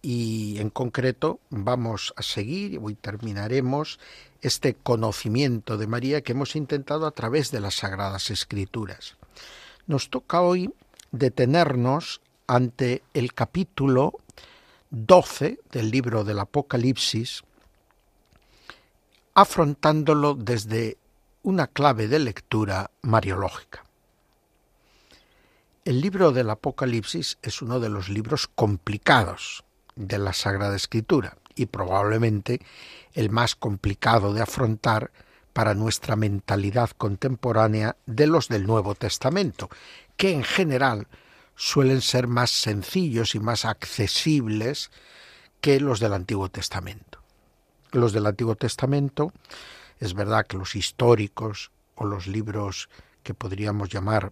Y 0.00 0.56
en 0.58 0.70
concreto 0.70 1.38
vamos 1.50 2.14
a 2.16 2.22
seguir, 2.22 2.80
y 2.82 2.94
terminaremos 2.94 4.00
este 4.40 4.72
conocimiento 4.72 5.76
de 5.76 5.86
María 5.86 6.22
que 6.22 6.32
hemos 6.32 6.56
intentado 6.56 7.06
a 7.06 7.10
través 7.10 7.50
de 7.50 7.60
las 7.60 7.74
Sagradas 7.74 8.30
Escrituras. 8.30 9.18
Nos 9.86 10.08
toca 10.08 10.40
hoy 10.40 10.72
detenernos 11.12 12.20
ante 12.46 13.02
el 13.14 13.34
capítulo 13.34 14.14
12 14.90 15.60
del 15.70 15.90
libro 15.90 16.24
del 16.24 16.40
Apocalipsis, 16.40 17.44
afrontándolo 19.34 20.34
desde 20.34 20.98
una 21.42 21.66
clave 21.66 22.08
de 22.08 22.18
lectura 22.18 22.90
mariológica. 23.02 23.84
El 25.84 26.00
libro 26.00 26.32
del 26.32 26.50
Apocalipsis 26.50 27.38
es 27.42 27.62
uno 27.62 27.80
de 27.80 27.88
los 27.88 28.08
libros 28.08 28.46
complicados 28.46 29.64
de 29.96 30.18
la 30.18 30.32
Sagrada 30.32 30.76
Escritura 30.76 31.36
y 31.54 31.66
probablemente 31.66 32.60
el 33.14 33.30
más 33.30 33.54
complicado 33.56 34.32
de 34.32 34.42
afrontar 34.42 35.10
para 35.52 35.74
nuestra 35.74 36.16
mentalidad 36.16 36.90
contemporánea 36.90 37.96
de 38.06 38.26
los 38.26 38.48
del 38.48 38.66
Nuevo 38.66 38.94
Testamento, 38.94 39.68
que 40.22 40.30
en 40.30 40.44
general 40.44 41.08
suelen 41.56 42.00
ser 42.00 42.28
más 42.28 42.52
sencillos 42.52 43.34
y 43.34 43.40
más 43.40 43.64
accesibles 43.64 44.92
que 45.60 45.80
los 45.80 45.98
del 45.98 46.12
Antiguo 46.12 46.48
Testamento. 46.48 47.18
Los 47.90 48.12
del 48.12 48.26
Antiguo 48.26 48.54
Testamento, 48.54 49.32
es 49.98 50.14
verdad 50.14 50.46
que 50.46 50.56
los 50.56 50.76
históricos 50.76 51.72
o 51.96 52.04
los 52.04 52.28
libros 52.28 52.88
que 53.24 53.34
podríamos 53.34 53.88
llamar 53.88 54.30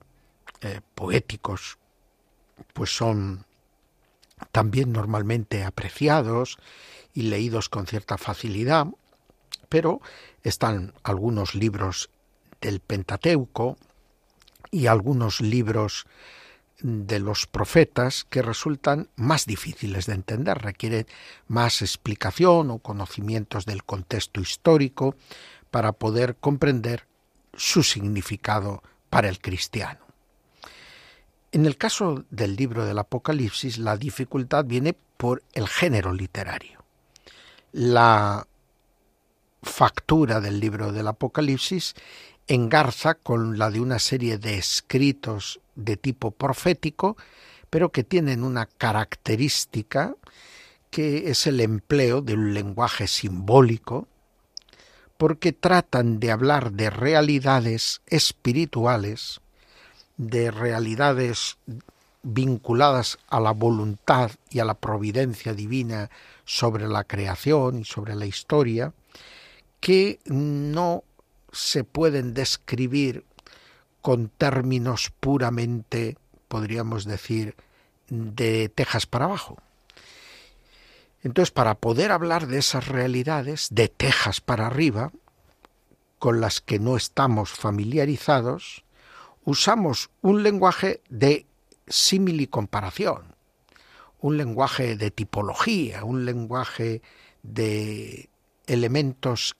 eh, 0.60 0.80
poéticos, 0.94 1.76
pues 2.72 2.94
son 2.96 3.44
también 4.52 4.92
normalmente 4.92 5.64
apreciados 5.64 6.56
y 7.14 7.22
leídos 7.22 7.68
con 7.68 7.88
cierta 7.88 8.16
facilidad, 8.16 8.86
pero 9.68 10.00
están 10.44 10.94
algunos 11.02 11.56
libros 11.56 12.10
del 12.60 12.78
Pentateuco 12.78 13.76
y 14.70 14.86
algunos 14.86 15.40
libros 15.40 16.06
de 16.82 17.18
los 17.18 17.46
profetas 17.46 18.24
que 18.24 18.42
resultan 18.42 19.08
más 19.16 19.46
difíciles 19.46 20.06
de 20.06 20.14
entender, 20.14 20.58
requieren 20.58 21.06
más 21.46 21.82
explicación 21.82 22.70
o 22.70 22.78
conocimientos 22.78 23.66
del 23.66 23.84
contexto 23.84 24.40
histórico 24.40 25.14
para 25.70 25.92
poder 25.92 26.36
comprender 26.36 27.06
su 27.54 27.82
significado 27.82 28.82
para 29.10 29.28
el 29.28 29.40
cristiano. 29.40 30.00
En 31.52 31.66
el 31.66 31.76
caso 31.76 32.24
del 32.30 32.56
libro 32.56 32.86
del 32.86 32.98
Apocalipsis, 32.98 33.78
la 33.78 33.96
dificultad 33.96 34.64
viene 34.64 34.94
por 35.16 35.42
el 35.52 35.68
género 35.68 36.14
literario. 36.14 36.84
La 37.72 38.46
factura 39.62 40.40
del 40.40 40.60
libro 40.60 40.92
del 40.92 41.08
Apocalipsis 41.08 41.94
engarza 42.50 43.14
con 43.14 43.58
la 43.58 43.70
de 43.70 43.80
una 43.80 44.00
serie 44.00 44.36
de 44.36 44.58
escritos 44.58 45.60
de 45.76 45.96
tipo 45.96 46.32
profético, 46.32 47.16
pero 47.70 47.92
que 47.92 48.02
tienen 48.02 48.42
una 48.42 48.66
característica 48.66 50.16
que 50.90 51.30
es 51.30 51.46
el 51.46 51.60
empleo 51.60 52.22
de 52.22 52.34
un 52.34 52.52
lenguaje 52.52 53.06
simbólico, 53.06 54.08
porque 55.16 55.52
tratan 55.52 56.18
de 56.18 56.32
hablar 56.32 56.72
de 56.72 56.90
realidades 56.90 58.02
espirituales, 58.08 59.40
de 60.16 60.50
realidades 60.50 61.56
vinculadas 62.24 63.18
a 63.28 63.38
la 63.38 63.52
voluntad 63.52 64.32
y 64.50 64.58
a 64.58 64.64
la 64.64 64.74
providencia 64.74 65.54
divina 65.54 66.10
sobre 66.44 66.88
la 66.88 67.04
creación 67.04 67.78
y 67.78 67.84
sobre 67.84 68.16
la 68.16 68.26
historia, 68.26 68.92
que 69.78 70.18
no 70.24 71.04
se 71.52 71.84
pueden 71.84 72.34
describir 72.34 73.24
con 74.02 74.28
términos 74.28 75.12
puramente, 75.20 76.16
podríamos 76.48 77.04
decir, 77.04 77.54
de 78.08 78.68
Texas 78.68 79.06
para 79.06 79.26
abajo. 79.26 79.58
Entonces, 81.22 81.50
para 81.50 81.74
poder 81.74 82.12
hablar 82.12 82.46
de 82.46 82.58
esas 82.58 82.88
realidades, 82.88 83.68
de 83.70 83.88
Texas 83.88 84.40
para 84.40 84.66
arriba, 84.66 85.12
con 86.18 86.40
las 86.40 86.60
que 86.60 86.78
no 86.78 86.96
estamos 86.96 87.50
familiarizados, 87.50 88.84
usamos 89.44 90.10
un 90.22 90.42
lenguaje 90.42 91.02
de 91.08 91.46
símil 91.86 92.40
y 92.40 92.46
comparación, 92.46 93.34
un 94.20 94.36
lenguaje 94.36 94.96
de 94.96 95.10
tipología, 95.10 96.04
un 96.04 96.24
lenguaje 96.24 97.02
de 97.42 98.28
elementos, 98.66 99.56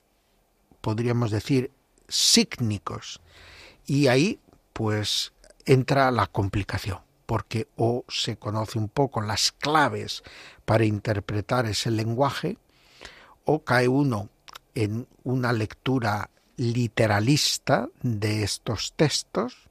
podríamos 0.81 1.31
decir, 1.31 1.71
sígnicos, 2.15 3.21
y 3.85 4.07
ahí, 4.07 4.39
pues, 4.73 5.33
entra 5.65 6.11
la 6.11 6.27
complicación, 6.27 6.99
porque 7.25 7.67
o 7.75 8.05
se 8.07 8.37
conoce 8.37 8.77
un 8.77 8.89
poco 8.89 9.21
las 9.21 9.51
claves 9.51 10.23
para 10.65 10.85
interpretar 10.85 11.65
ese 11.65 11.91
lenguaje, 11.91 12.57
o 13.45 13.63
cae 13.63 13.87
uno 13.87 14.29
en 14.75 15.07
una 15.23 15.51
lectura 15.53 16.29
literalista 16.57 17.89
de 18.01 18.43
estos 18.43 18.93
textos 18.95 19.69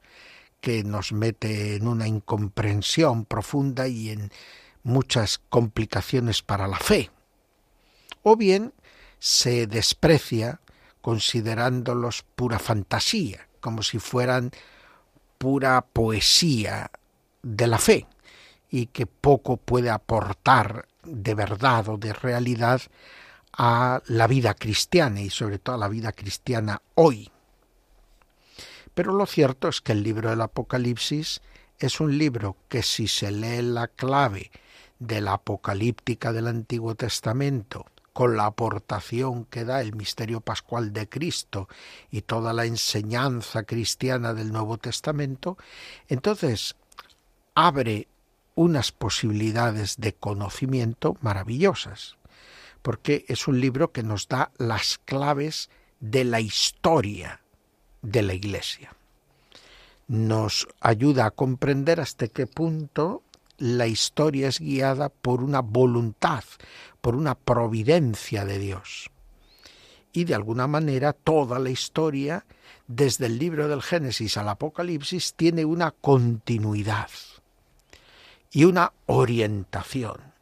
que 0.60 0.84
nos 0.84 1.12
mete 1.12 1.76
en 1.76 1.88
una 1.88 2.06
incomprensión 2.06 3.24
profunda 3.24 3.88
y 3.88 4.10
en 4.10 4.30
muchas 4.82 5.40
complicaciones 5.48 6.42
para 6.42 6.68
la 6.68 6.78
fe. 6.78 7.10
O 8.22 8.36
bien 8.36 8.74
se 9.18 9.66
desprecia 9.66 10.60
considerándolos 11.00 12.24
pura 12.36 12.58
fantasía, 12.58 13.48
como 13.60 13.82
si 13.82 13.98
fueran 13.98 14.50
pura 15.38 15.80
poesía 15.82 16.90
de 17.42 17.66
la 17.66 17.78
fe 17.78 18.06
y 18.70 18.86
que 18.86 19.06
poco 19.06 19.56
puede 19.56 19.90
aportar 19.90 20.86
de 21.02 21.34
verdad 21.34 21.88
o 21.88 21.96
de 21.96 22.12
realidad 22.12 22.82
a 23.52 24.02
la 24.06 24.26
vida 24.26 24.54
cristiana 24.54 25.20
y 25.20 25.30
sobre 25.30 25.58
todo 25.58 25.76
a 25.76 25.78
la 25.78 25.88
vida 25.88 26.12
cristiana 26.12 26.82
hoy. 26.94 27.30
Pero 28.94 29.12
lo 29.12 29.26
cierto 29.26 29.68
es 29.68 29.80
que 29.80 29.92
el 29.92 30.02
libro 30.02 30.30
del 30.30 30.40
Apocalipsis 30.40 31.40
es 31.78 32.00
un 32.00 32.18
libro 32.18 32.56
que 32.68 32.82
si 32.82 33.08
se 33.08 33.30
lee 33.30 33.62
la 33.62 33.88
clave 33.88 34.50
de 34.98 35.20
la 35.22 35.32
apocalíptica 35.32 36.32
del 36.32 36.46
Antiguo 36.46 36.94
Testamento 36.94 37.86
con 38.12 38.36
la 38.36 38.46
aportación 38.46 39.44
que 39.44 39.64
da 39.64 39.80
el 39.80 39.94
misterio 39.94 40.40
pascual 40.40 40.92
de 40.92 41.08
Cristo 41.08 41.68
y 42.10 42.22
toda 42.22 42.52
la 42.52 42.64
enseñanza 42.64 43.62
cristiana 43.62 44.34
del 44.34 44.52
Nuevo 44.52 44.78
Testamento, 44.78 45.56
entonces 46.08 46.76
abre 47.54 48.08
unas 48.54 48.92
posibilidades 48.92 49.96
de 49.98 50.12
conocimiento 50.12 51.16
maravillosas, 51.20 52.16
porque 52.82 53.24
es 53.28 53.46
un 53.48 53.60
libro 53.60 53.92
que 53.92 54.02
nos 54.02 54.28
da 54.28 54.50
las 54.58 54.98
claves 54.98 55.70
de 56.00 56.24
la 56.24 56.40
historia 56.40 57.40
de 58.02 58.22
la 58.22 58.34
Iglesia. 58.34 58.94
Nos 60.08 60.66
ayuda 60.80 61.26
a 61.26 61.30
comprender 61.30 62.00
hasta 62.00 62.26
qué 62.26 62.46
punto 62.46 63.22
la 63.60 63.86
historia 63.86 64.48
es 64.48 64.58
guiada 64.58 65.10
por 65.10 65.42
una 65.42 65.60
voluntad, 65.60 66.42
por 67.00 67.16
una 67.16 67.34
providencia 67.34 68.44
de 68.44 68.58
Dios. 68.58 69.10
Y 70.12 70.24
de 70.24 70.34
alguna 70.34 70.66
manera 70.66 71.12
toda 71.12 71.58
la 71.58 71.70
historia, 71.70 72.44
desde 72.86 73.26
el 73.26 73.38
libro 73.38 73.68
del 73.68 73.82
Génesis 73.82 74.36
al 74.36 74.48
Apocalipsis, 74.48 75.34
tiene 75.34 75.64
una 75.64 75.92
continuidad 75.92 77.10
y 78.52 78.64
una 78.64 78.92
orientación. 79.06 80.32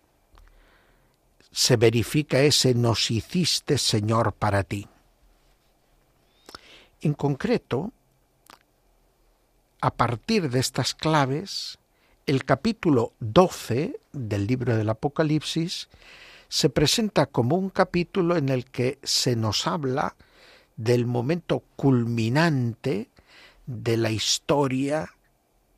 Se 1.51 1.77
verifica 1.77 2.41
ese 2.41 2.75
nos 2.75 3.11
hiciste 3.11 3.79
Señor 3.79 4.33
para 4.33 4.63
ti. 4.63 4.87
En 7.01 7.15
concreto, 7.15 7.93
a 9.81 9.93
partir 9.93 10.51
de 10.51 10.59
estas 10.59 10.95
claves, 10.95 11.79
el 12.27 12.45
capítulo 12.45 13.13
12 13.21 14.01
del 14.13 14.47
libro 14.47 14.77
del 14.77 14.89
Apocalipsis 14.89 15.89
se 16.49 16.71
presenta 16.71 17.27
como 17.27 17.57
un 17.57 17.71
capítulo 17.71 18.37
en 18.37 18.49
el 18.49 18.65
que 18.65 18.99
se 19.03 19.37
nos 19.37 19.67
habla 19.67 20.17
del 20.77 21.07
momento 21.07 21.63
culminante 21.77 23.11
de 23.67 23.97
la 23.97 24.11
historia 24.11 25.11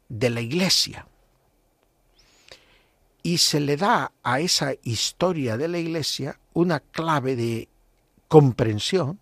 de 0.08 0.30
la 0.30 0.40
Iglesia, 0.40 1.06
y 3.22 3.38
se 3.38 3.60
le 3.60 3.76
da 3.76 4.12
a 4.22 4.40
esa 4.40 4.74
historia 4.82 5.56
de 5.56 5.68
la 5.68 5.78
Iglesia 5.78 6.38
una 6.52 6.80
clave 6.80 7.36
de 7.36 7.68
comprensión, 8.28 9.20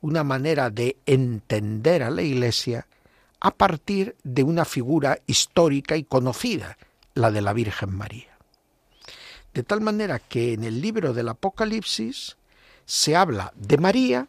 una 0.00 0.24
manera 0.24 0.70
de 0.70 0.96
entender 1.06 2.02
a 2.02 2.10
la 2.10 2.22
Iglesia 2.22 2.86
a 3.40 3.50
partir 3.50 4.16
de 4.22 4.42
una 4.42 4.64
figura 4.64 5.18
histórica 5.26 5.96
y 5.96 6.04
conocida, 6.04 6.78
la 7.14 7.30
de 7.30 7.42
la 7.42 7.52
Virgen 7.52 7.94
María. 7.94 8.33
De 9.54 9.62
tal 9.62 9.80
manera 9.80 10.18
que 10.18 10.52
en 10.52 10.64
el 10.64 10.80
libro 10.80 11.14
del 11.14 11.28
Apocalipsis 11.28 12.36
se 12.84 13.14
habla 13.14 13.52
de 13.54 13.78
María, 13.78 14.28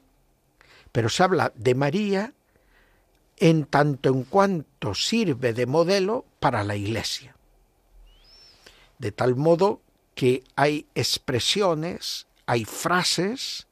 pero 0.91 1.09
se 1.09 1.23
habla 1.23 1.51
de 1.55 1.73
María 1.73 2.33
en 3.37 3.65
tanto 3.65 4.09
en 4.09 4.23
cuanto 4.23 4.93
sirve 4.93 5.53
de 5.53 5.65
modelo 5.65 6.25
para 6.39 6.63
la 6.63 6.75
Iglesia. 6.75 7.35
De 8.99 9.11
tal 9.11 9.35
modo 9.35 9.81
que 10.13 10.43
hay 10.55 10.85
expresiones, 10.95 12.27
hay 12.45 12.63
frases 12.63 13.67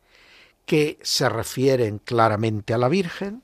que 0.65 0.97
se 1.03 1.29
refieren 1.29 1.99
claramente 1.99 2.73
a 2.73 2.77
la 2.77 2.89
Virgen, 2.89 3.43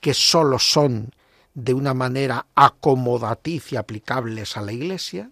que 0.00 0.14
sólo 0.14 0.58
son 0.58 1.12
de 1.54 1.74
una 1.74 1.92
manera 1.92 2.46
acomodaticia 2.54 3.80
aplicables 3.80 4.56
a 4.56 4.62
la 4.62 4.72
Iglesia, 4.72 5.30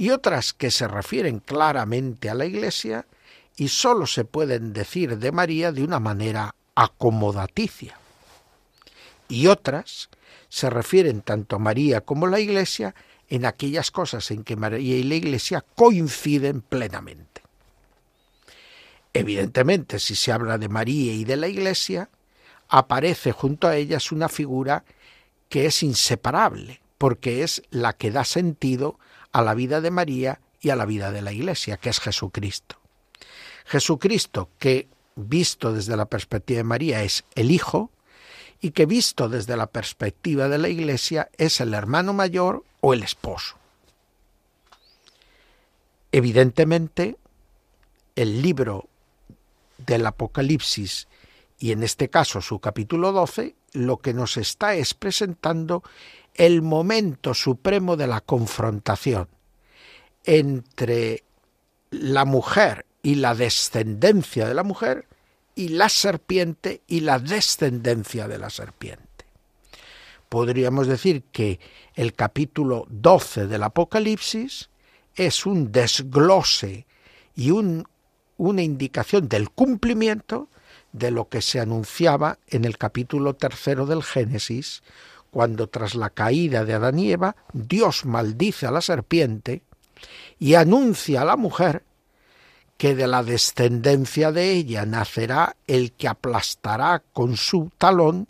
y 0.00 0.08
otras 0.08 0.54
que 0.54 0.70
se 0.70 0.88
refieren 0.88 1.40
claramente 1.40 2.30
a 2.30 2.34
la 2.34 2.46
Iglesia 2.46 3.04
y 3.54 3.68
sólo 3.68 4.06
se 4.06 4.24
pueden 4.24 4.72
decir 4.72 5.18
de 5.18 5.30
María 5.30 5.72
de 5.72 5.84
una 5.84 6.00
manera 6.00 6.54
acomodaticia. 6.74 7.98
Y 9.28 9.48
otras 9.48 10.08
se 10.48 10.70
refieren 10.70 11.20
tanto 11.20 11.56
a 11.56 11.58
María 11.58 12.00
como 12.00 12.24
a 12.24 12.30
la 12.30 12.40
Iglesia 12.40 12.94
en 13.28 13.44
aquellas 13.44 13.90
cosas 13.90 14.30
en 14.30 14.42
que 14.42 14.56
María 14.56 14.96
y 14.96 15.02
la 15.02 15.16
Iglesia 15.16 15.62
coinciden 15.76 16.62
plenamente. 16.62 17.42
Evidentemente, 19.12 19.98
si 19.98 20.14
se 20.14 20.32
habla 20.32 20.56
de 20.56 20.70
María 20.70 21.12
y 21.12 21.24
de 21.24 21.36
la 21.36 21.48
Iglesia, 21.48 22.08
aparece 22.70 23.32
junto 23.32 23.68
a 23.68 23.76
ellas 23.76 24.12
una 24.12 24.30
figura 24.30 24.82
que 25.50 25.66
es 25.66 25.82
inseparable, 25.82 26.80
porque 26.96 27.42
es 27.42 27.60
la 27.68 27.92
que 27.92 28.10
da 28.10 28.24
sentido 28.24 28.98
a 29.32 29.42
la 29.42 29.54
vida 29.54 29.80
de 29.80 29.90
María 29.90 30.40
y 30.60 30.70
a 30.70 30.76
la 30.76 30.86
vida 30.86 31.10
de 31.10 31.22
la 31.22 31.32
Iglesia, 31.32 31.76
que 31.76 31.88
es 31.88 32.00
Jesucristo. 32.00 32.76
Jesucristo, 33.64 34.50
que 34.58 34.88
visto 35.16 35.72
desde 35.72 35.96
la 35.96 36.06
perspectiva 36.06 36.58
de 36.58 36.64
María 36.64 37.02
es 37.02 37.24
el 37.34 37.50
Hijo, 37.50 37.90
y 38.60 38.72
que 38.72 38.86
visto 38.86 39.28
desde 39.28 39.56
la 39.56 39.66
perspectiva 39.66 40.48
de 40.48 40.58
la 40.58 40.68
Iglesia 40.68 41.30
es 41.38 41.60
el 41.60 41.72
hermano 41.72 42.12
mayor 42.12 42.64
o 42.80 42.92
el 42.92 43.02
esposo. 43.02 43.56
Evidentemente, 46.12 47.16
el 48.16 48.42
libro 48.42 48.88
del 49.78 50.04
Apocalipsis 50.06 51.08
y 51.58 51.72
en 51.72 51.82
este 51.82 52.08
caso 52.08 52.40
su 52.40 52.58
capítulo 52.58 53.12
12, 53.12 53.54
lo 53.72 53.98
que 53.98 54.12
nos 54.12 54.36
está 54.36 54.74
es 54.74 54.94
presentando 54.94 55.82
el 56.40 56.62
momento 56.62 57.34
supremo 57.34 57.98
de 57.98 58.06
la 58.06 58.22
confrontación 58.22 59.28
entre 60.24 61.22
la 61.90 62.24
mujer 62.24 62.86
y 63.02 63.16
la 63.16 63.34
descendencia 63.34 64.48
de 64.48 64.54
la 64.54 64.62
mujer 64.62 65.06
y 65.54 65.68
la 65.68 65.90
serpiente 65.90 66.80
y 66.86 67.00
la 67.00 67.18
descendencia 67.18 68.26
de 68.26 68.38
la 68.38 68.48
serpiente. 68.48 69.26
Podríamos 70.30 70.86
decir 70.86 71.24
que 71.30 71.60
el 71.94 72.14
capítulo 72.14 72.86
12 72.88 73.46
del 73.46 73.62
Apocalipsis 73.62 74.70
es 75.16 75.44
un 75.44 75.70
desglose 75.70 76.86
y 77.34 77.50
un, 77.50 77.86
una 78.38 78.62
indicación 78.62 79.28
del 79.28 79.50
cumplimiento 79.50 80.48
de 80.92 81.10
lo 81.10 81.28
que 81.28 81.42
se 81.42 81.60
anunciaba 81.60 82.38
en 82.46 82.64
el 82.64 82.78
capítulo 82.78 83.34
tercero 83.34 83.84
del 83.84 84.02
Génesis, 84.02 84.82
cuando 85.30 85.68
tras 85.68 85.94
la 85.94 86.10
caída 86.10 86.64
de 86.64 86.74
Adán 86.74 86.98
y 86.98 87.12
Eva, 87.12 87.36
Dios 87.52 88.04
maldice 88.04 88.66
a 88.66 88.70
la 88.70 88.80
serpiente 88.80 89.62
y 90.38 90.54
anuncia 90.54 91.22
a 91.22 91.24
la 91.24 91.36
mujer 91.36 91.84
que 92.76 92.94
de 92.94 93.06
la 93.06 93.22
descendencia 93.22 94.32
de 94.32 94.52
ella 94.52 94.86
nacerá 94.86 95.56
el 95.66 95.92
que 95.92 96.08
aplastará 96.08 97.02
con 97.12 97.36
su 97.36 97.70
talón 97.76 98.26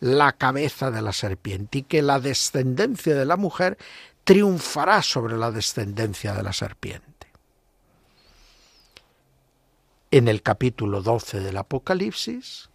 la 0.00 0.32
cabeza 0.32 0.90
de 0.90 1.00
la 1.00 1.12
serpiente 1.12 1.78
y 1.78 1.82
que 1.84 2.02
la 2.02 2.18
descendencia 2.18 3.14
de 3.14 3.24
la 3.24 3.36
mujer 3.36 3.78
triunfará 4.24 5.02
sobre 5.02 5.38
la 5.38 5.52
descendencia 5.52 6.34
de 6.34 6.42
la 6.42 6.52
serpiente. 6.52 7.28
En 10.10 10.26
el 10.26 10.42
capítulo 10.42 11.00
12 11.00 11.38
del 11.38 11.56
Apocalipsis, 11.56 12.68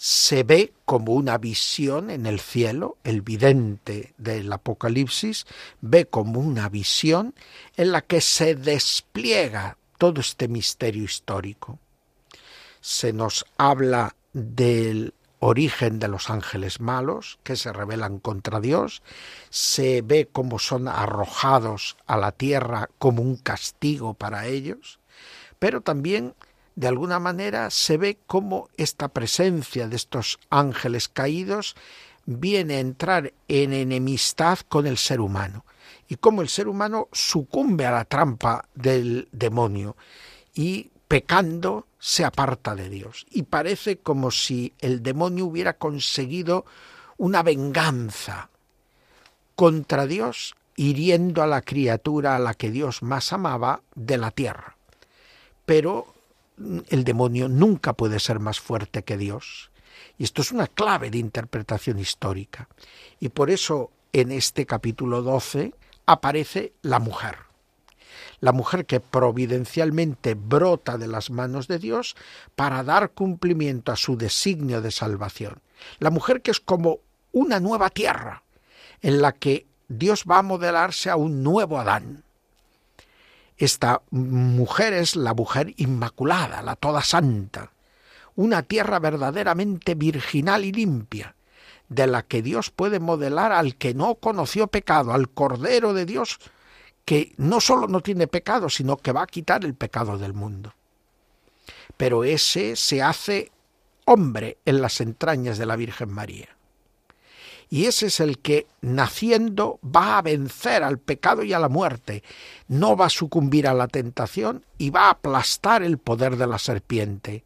se 0.00 0.44
ve 0.44 0.72
como 0.84 1.12
una 1.14 1.38
visión 1.38 2.10
en 2.10 2.26
el 2.26 2.38
cielo, 2.38 2.98
el 3.02 3.20
vidente 3.20 4.14
del 4.16 4.52
Apocalipsis 4.52 5.44
ve 5.80 6.06
como 6.06 6.38
una 6.38 6.68
visión 6.68 7.34
en 7.76 7.90
la 7.90 8.02
que 8.02 8.20
se 8.20 8.54
despliega 8.54 9.76
todo 9.98 10.20
este 10.20 10.46
misterio 10.46 11.02
histórico. 11.02 11.80
Se 12.80 13.12
nos 13.12 13.44
habla 13.56 14.14
del 14.32 15.14
origen 15.40 15.98
de 15.98 16.06
los 16.06 16.30
ángeles 16.30 16.78
malos 16.78 17.40
que 17.42 17.56
se 17.56 17.72
rebelan 17.72 18.20
contra 18.20 18.60
Dios, 18.60 19.02
se 19.50 20.02
ve 20.02 20.28
cómo 20.30 20.60
son 20.60 20.86
arrojados 20.86 21.96
a 22.06 22.16
la 22.16 22.30
tierra 22.30 22.88
como 22.98 23.20
un 23.22 23.36
castigo 23.36 24.14
para 24.14 24.46
ellos, 24.46 25.00
pero 25.58 25.80
también 25.80 26.34
de 26.78 26.86
alguna 26.86 27.18
manera 27.18 27.70
se 27.70 27.96
ve 27.96 28.18
cómo 28.28 28.68
esta 28.76 29.08
presencia 29.08 29.88
de 29.88 29.96
estos 29.96 30.38
ángeles 30.48 31.08
caídos 31.08 31.74
viene 32.24 32.76
a 32.76 32.78
entrar 32.78 33.32
en 33.48 33.72
enemistad 33.72 34.60
con 34.68 34.86
el 34.86 34.96
ser 34.96 35.20
humano 35.20 35.64
y 36.08 36.14
cómo 36.14 36.40
el 36.40 36.48
ser 36.48 36.68
humano 36.68 37.08
sucumbe 37.10 37.84
a 37.84 37.90
la 37.90 38.04
trampa 38.04 38.68
del 38.76 39.28
demonio 39.32 39.96
y 40.54 40.92
pecando 41.08 41.88
se 41.98 42.24
aparta 42.24 42.76
de 42.76 42.88
Dios. 42.88 43.26
Y 43.28 43.42
parece 43.42 43.98
como 43.98 44.30
si 44.30 44.72
el 44.78 45.02
demonio 45.02 45.46
hubiera 45.46 45.78
conseguido 45.78 46.64
una 47.16 47.42
venganza 47.42 48.50
contra 49.56 50.06
Dios, 50.06 50.54
hiriendo 50.76 51.42
a 51.42 51.48
la 51.48 51.62
criatura 51.62 52.36
a 52.36 52.38
la 52.38 52.54
que 52.54 52.70
Dios 52.70 53.02
más 53.02 53.32
amaba 53.32 53.82
de 53.96 54.16
la 54.16 54.30
tierra. 54.30 54.76
Pero 55.66 56.14
el 56.88 57.04
demonio 57.04 57.48
nunca 57.48 57.92
puede 57.92 58.20
ser 58.20 58.40
más 58.40 58.60
fuerte 58.60 59.02
que 59.02 59.16
Dios. 59.16 59.70
Y 60.16 60.24
esto 60.24 60.42
es 60.42 60.52
una 60.52 60.66
clave 60.66 61.10
de 61.10 61.18
interpretación 61.18 61.98
histórica. 61.98 62.68
Y 63.20 63.28
por 63.30 63.50
eso 63.50 63.90
en 64.12 64.32
este 64.32 64.66
capítulo 64.66 65.22
12 65.22 65.74
aparece 66.06 66.72
la 66.82 66.98
mujer. 66.98 67.36
La 68.40 68.52
mujer 68.52 68.86
que 68.86 69.00
providencialmente 69.00 70.34
brota 70.34 70.96
de 70.96 71.08
las 71.08 71.30
manos 71.30 71.68
de 71.68 71.78
Dios 71.78 72.16
para 72.54 72.82
dar 72.82 73.10
cumplimiento 73.10 73.92
a 73.92 73.96
su 73.96 74.16
designio 74.16 74.80
de 74.80 74.90
salvación. 74.90 75.60
La 75.98 76.10
mujer 76.10 76.42
que 76.42 76.50
es 76.50 76.60
como 76.60 77.00
una 77.32 77.60
nueva 77.60 77.90
tierra 77.90 78.42
en 79.02 79.20
la 79.20 79.32
que 79.32 79.66
Dios 79.88 80.24
va 80.28 80.38
a 80.38 80.42
modelarse 80.42 81.10
a 81.10 81.16
un 81.16 81.42
nuevo 81.42 81.78
Adán. 81.78 82.24
Esta 83.58 84.02
mujer 84.10 84.94
es 84.94 85.16
la 85.16 85.34
mujer 85.34 85.74
inmaculada, 85.76 86.62
la 86.62 86.76
toda 86.76 87.02
santa, 87.02 87.72
una 88.36 88.62
tierra 88.62 89.00
verdaderamente 89.00 89.96
virginal 89.96 90.64
y 90.64 90.70
limpia, 90.70 91.34
de 91.88 92.06
la 92.06 92.22
que 92.22 92.40
Dios 92.40 92.70
puede 92.70 93.00
modelar 93.00 93.50
al 93.50 93.74
que 93.74 93.94
no 93.94 94.14
conoció 94.14 94.68
pecado, 94.68 95.12
al 95.12 95.28
Cordero 95.28 95.92
de 95.92 96.06
Dios, 96.06 96.38
que 97.04 97.34
no 97.36 97.60
solo 97.60 97.88
no 97.88 98.00
tiene 98.00 98.28
pecado, 98.28 98.68
sino 98.68 98.96
que 98.96 99.12
va 99.12 99.22
a 99.22 99.26
quitar 99.26 99.64
el 99.64 99.74
pecado 99.74 100.18
del 100.18 100.34
mundo. 100.34 100.74
Pero 101.96 102.22
ese 102.22 102.76
se 102.76 103.02
hace 103.02 103.50
hombre 104.04 104.58
en 104.64 104.80
las 104.80 105.00
entrañas 105.00 105.58
de 105.58 105.66
la 105.66 105.74
Virgen 105.74 106.12
María 106.12 106.57
y 107.70 107.86
ese 107.86 108.06
es 108.06 108.20
el 108.20 108.38
que, 108.38 108.66
naciendo, 108.80 109.78
va 109.84 110.18
a 110.18 110.22
vencer 110.22 110.82
al 110.82 110.98
pecado 110.98 111.42
y 111.42 111.52
a 111.52 111.58
la 111.58 111.68
muerte, 111.68 112.22
no 112.66 112.96
va 112.96 113.06
a 113.06 113.10
sucumbir 113.10 113.66
a 113.66 113.74
la 113.74 113.88
tentación 113.88 114.64
y 114.78 114.90
va 114.90 115.06
a 115.06 115.10
aplastar 115.10 115.82
el 115.82 115.98
poder 115.98 116.36
de 116.36 116.46
la 116.46 116.58
serpiente. 116.58 117.44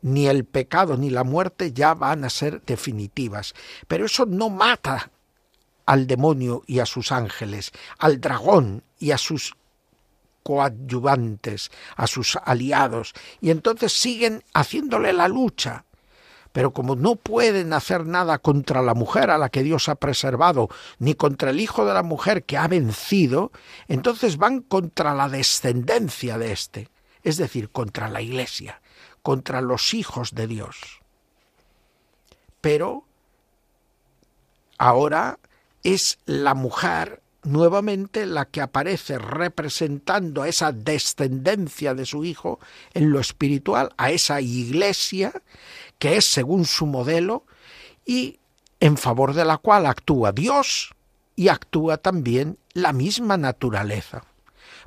Ni 0.00 0.26
el 0.26 0.44
pecado 0.44 0.96
ni 0.96 1.10
la 1.10 1.22
muerte 1.22 1.72
ya 1.72 1.94
van 1.94 2.24
a 2.24 2.30
ser 2.30 2.60
definitivas. 2.62 3.54
Pero 3.86 4.06
eso 4.06 4.26
no 4.26 4.50
mata 4.50 5.12
al 5.86 6.08
demonio 6.08 6.62
y 6.66 6.80
a 6.80 6.86
sus 6.86 7.12
ángeles, 7.12 7.70
al 7.98 8.20
dragón 8.20 8.82
y 8.98 9.12
a 9.12 9.18
sus 9.18 9.54
coadyuvantes, 10.42 11.70
a 11.94 12.08
sus 12.08 12.36
aliados, 12.44 13.12
y 13.40 13.50
entonces 13.50 13.92
siguen 13.92 14.42
haciéndole 14.54 15.12
la 15.12 15.28
lucha 15.28 15.84
pero 16.52 16.72
como 16.72 16.96
no 16.96 17.16
pueden 17.16 17.72
hacer 17.72 18.06
nada 18.06 18.38
contra 18.38 18.82
la 18.82 18.94
mujer 18.94 19.30
a 19.30 19.38
la 19.38 19.48
que 19.48 19.62
Dios 19.62 19.88
ha 19.88 19.94
preservado, 19.94 20.68
ni 20.98 21.14
contra 21.14 21.50
el 21.50 21.60
hijo 21.60 21.84
de 21.84 21.94
la 21.94 22.02
mujer 22.02 22.44
que 22.44 22.58
ha 22.58 22.68
vencido, 22.68 23.52
entonces 23.88 24.36
van 24.36 24.60
contra 24.60 25.14
la 25.14 25.28
descendencia 25.28 26.38
de 26.38 26.52
éste, 26.52 26.88
es 27.22 27.38
decir, 27.38 27.70
contra 27.70 28.08
la 28.08 28.20
iglesia, 28.20 28.80
contra 29.22 29.60
los 29.60 29.94
hijos 29.94 30.34
de 30.34 30.46
Dios. 30.46 31.00
Pero 32.60 33.04
ahora 34.78 35.38
es 35.82 36.18
la 36.26 36.54
mujer 36.54 37.22
nuevamente 37.44 38.26
la 38.26 38.44
que 38.46 38.60
aparece 38.60 39.18
representando 39.18 40.42
a 40.42 40.48
esa 40.48 40.72
descendencia 40.72 41.94
de 41.94 42.06
su 42.06 42.24
hijo 42.24 42.60
en 42.94 43.10
lo 43.10 43.20
espiritual, 43.20 43.92
a 43.96 44.10
esa 44.10 44.40
iglesia 44.40 45.32
que 46.02 46.16
es 46.16 46.24
según 46.24 46.64
su 46.64 46.86
modelo 46.86 47.44
y 48.04 48.40
en 48.80 48.96
favor 48.96 49.34
de 49.34 49.44
la 49.44 49.58
cual 49.58 49.86
actúa 49.86 50.32
Dios 50.32 50.96
y 51.36 51.46
actúa 51.46 51.96
también 51.96 52.58
la 52.72 52.92
misma 52.92 53.36
naturaleza. 53.36 54.24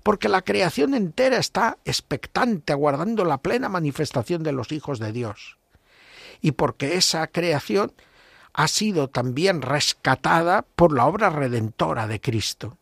Porque 0.03 0.27
la 0.27 0.41
creación 0.41 0.93
entera 0.93 1.37
está 1.37 1.77
expectante, 1.85 2.73
aguardando 2.73 3.23
la 3.23 3.37
plena 3.37 3.69
manifestación 3.69 4.43
de 4.43 4.51
los 4.51 4.73
hijos 4.73 4.99
de 4.99 5.13
Dios. 5.13 5.57
Y 6.41 6.51
porque 6.51 6.97
esa 6.97 7.27
creación 7.27 7.93
ha 8.51 8.67
sido 8.67 9.07
también 9.07 9.61
rescatada 9.61 10.65
por 10.75 10.93
la 10.93 11.05
obra 11.05 11.29
redentora 11.29 12.07
de 12.07 12.19
Cristo. 12.19 12.77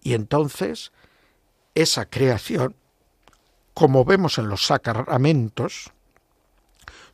Y 0.00 0.14
entonces, 0.14 0.92
esa 1.74 2.06
creación, 2.06 2.76
como 3.74 4.04
vemos 4.04 4.38
en 4.38 4.48
los 4.48 4.64
sacramentos, 4.64 5.90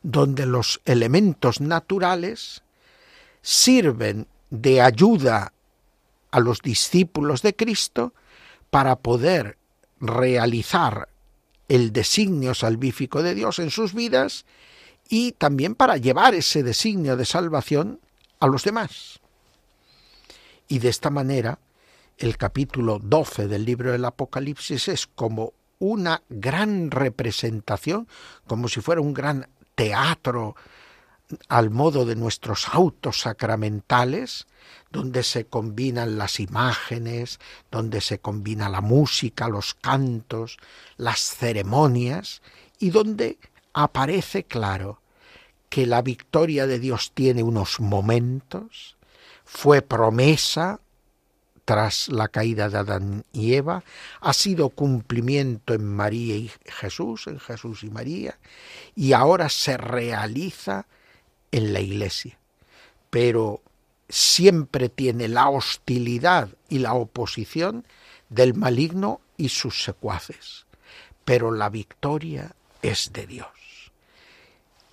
donde 0.03 0.45
los 0.45 0.81
elementos 0.85 1.61
naturales 1.61 2.61
sirven 3.41 4.27
de 4.49 4.81
ayuda 4.81 5.53
a 6.31 6.39
los 6.39 6.61
discípulos 6.61 7.41
de 7.41 7.55
Cristo 7.55 8.13
para 8.69 8.97
poder 8.97 9.57
realizar 9.99 11.09
el 11.69 11.93
designio 11.93 12.53
salvífico 12.53 13.23
de 13.23 13.33
Dios 13.33 13.59
en 13.59 13.71
sus 13.71 13.93
vidas 13.93 14.45
y 15.09 15.33
también 15.33 15.75
para 15.75 15.97
llevar 15.97 16.35
ese 16.35 16.63
designio 16.63 17.15
de 17.17 17.25
salvación 17.25 17.99
a 18.39 18.47
los 18.47 18.63
demás. 18.63 19.19
Y 20.67 20.79
de 20.79 20.89
esta 20.89 21.09
manera, 21.09 21.59
el 22.17 22.37
capítulo 22.37 22.99
12 22.99 23.47
del 23.47 23.65
libro 23.65 23.91
del 23.91 24.05
Apocalipsis 24.05 24.87
es 24.87 25.07
como 25.07 25.53
una 25.79 26.23
gran 26.29 26.91
representación, 26.91 28.07
como 28.47 28.67
si 28.67 28.81
fuera 28.81 29.01
un 29.01 29.13
gran 29.13 29.47
teatro 29.75 30.55
al 31.47 31.69
modo 31.69 32.05
de 32.05 32.15
nuestros 32.15 32.67
autos 32.69 33.21
sacramentales, 33.21 34.47
donde 34.91 35.23
se 35.23 35.45
combinan 35.45 36.17
las 36.17 36.39
imágenes, 36.39 37.39
donde 37.71 38.01
se 38.01 38.19
combina 38.19 38.69
la 38.69 38.81
música, 38.81 39.47
los 39.47 39.73
cantos, 39.73 40.57
las 40.97 41.19
ceremonias, 41.19 42.41
y 42.79 42.91
donde 42.91 43.39
aparece 43.73 44.43
claro 44.43 45.01
que 45.69 45.87
la 45.87 46.01
victoria 46.01 46.67
de 46.67 46.77
Dios 46.77 47.11
tiene 47.13 47.41
unos 47.41 47.79
momentos, 47.79 48.97
fue 49.43 49.81
promesa 49.81 50.79
tras 51.65 52.09
la 52.09 52.27
caída 52.27 52.69
de 52.69 52.77
Adán 52.77 53.25
y 53.31 53.53
Eva, 53.53 53.83
ha 54.19 54.33
sido 54.33 54.69
cumplimiento 54.69 55.73
en 55.73 55.85
María 55.85 56.35
y 56.35 56.51
Jesús, 56.65 57.27
en 57.27 57.39
Jesús 57.39 57.83
y 57.83 57.89
María, 57.89 58.37
y 58.95 59.13
ahora 59.13 59.49
se 59.49 59.77
realiza 59.77 60.87
en 61.51 61.73
la 61.73 61.79
iglesia. 61.79 62.37
Pero 63.09 63.61
siempre 64.09 64.89
tiene 64.89 65.27
la 65.27 65.49
hostilidad 65.49 66.49
y 66.69 66.79
la 66.79 66.93
oposición 66.93 67.85
del 68.29 68.53
maligno 68.53 69.21
y 69.37 69.49
sus 69.49 69.83
secuaces. 69.83 70.65
Pero 71.23 71.51
la 71.51 71.69
victoria 71.69 72.55
es 72.81 73.13
de 73.13 73.25
Dios. 73.25 73.47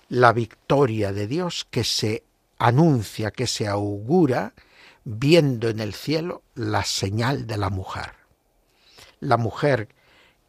La 0.07 0.33
victoria 0.33 1.11
de 1.11 1.27
Dios 1.27 1.67
que 1.69 1.83
se 1.83 2.23
anuncia, 2.57 3.31
que 3.31 3.47
se 3.47 3.67
augura, 3.67 4.53
viendo 5.03 5.69
en 5.69 5.79
el 5.79 5.93
cielo 5.93 6.43
la 6.55 6.83
señal 6.83 7.47
de 7.47 7.57
la 7.57 7.69
mujer. 7.69 8.13
La 9.19 9.37
mujer 9.37 9.89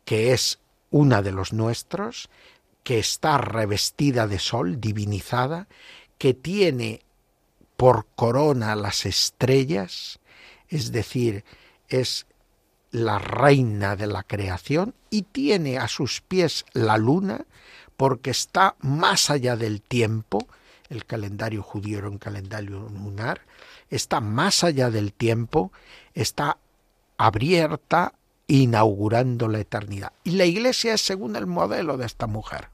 que 0.04 0.32
es 0.32 0.58
una 0.90 1.22
de 1.22 1.32
los 1.32 1.52
nuestros, 1.52 2.28
que 2.82 2.98
está 2.98 3.38
revestida 3.38 4.26
de 4.26 4.38
sol, 4.38 4.80
divinizada, 4.80 5.68
que 6.18 6.34
tiene 6.34 7.02
por 7.76 8.06
corona 8.14 8.76
las 8.76 9.06
estrellas, 9.06 10.20
es 10.68 10.92
decir, 10.92 11.44
es 11.88 12.26
la 12.90 13.18
reina 13.18 13.96
de 13.96 14.06
la 14.06 14.22
creación 14.22 14.94
y 15.10 15.22
tiene 15.22 15.78
a 15.78 15.88
sus 15.88 16.20
pies 16.20 16.64
la 16.74 16.98
luna 16.98 17.46
porque 17.96 18.30
está 18.30 18.76
más 18.80 19.30
allá 19.30 19.56
del 19.56 19.80
tiempo, 19.80 20.46
el 20.88 21.06
calendario 21.06 21.62
judío 21.62 21.98
era 21.98 22.08
un 22.08 22.18
calendario 22.18 22.80
lunar, 22.88 23.40
está 23.92 24.20
más 24.20 24.64
allá 24.64 24.90
del 24.90 25.12
tiempo, 25.12 25.70
está 26.14 26.57
abierta, 27.18 28.14
inaugurando 28.46 29.48
la 29.48 29.61
eternidad. 29.61 30.12
Y 30.24 30.33
la 30.33 30.46
iglesia 30.46 30.94
es 30.94 31.02
según 31.02 31.37
el 31.37 31.46
modelo 31.46 31.98
de 31.98 32.07
esta 32.07 32.26
mujer. 32.26 32.70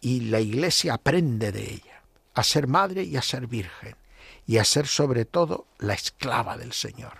Y 0.00 0.20
la 0.20 0.40
iglesia 0.40 0.94
aprende 0.94 1.50
de 1.50 1.74
ella, 1.74 2.02
a 2.34 2.44
ser 2.44 2.68
madre 2.68 3.02
y 3.02 3.16
a 3.16 3.22
ser 3.22 3.48
virgen, 3.48 3.96
y 4.46 4.58
a 4.58 4.64
ser 4.64 4.86
sobre 4.86 5.24
todo 5.24 5.66
la 5.78 5.94
esclava 5.94 6.56
del 6.56 6.72
Señor, 6.72 7.14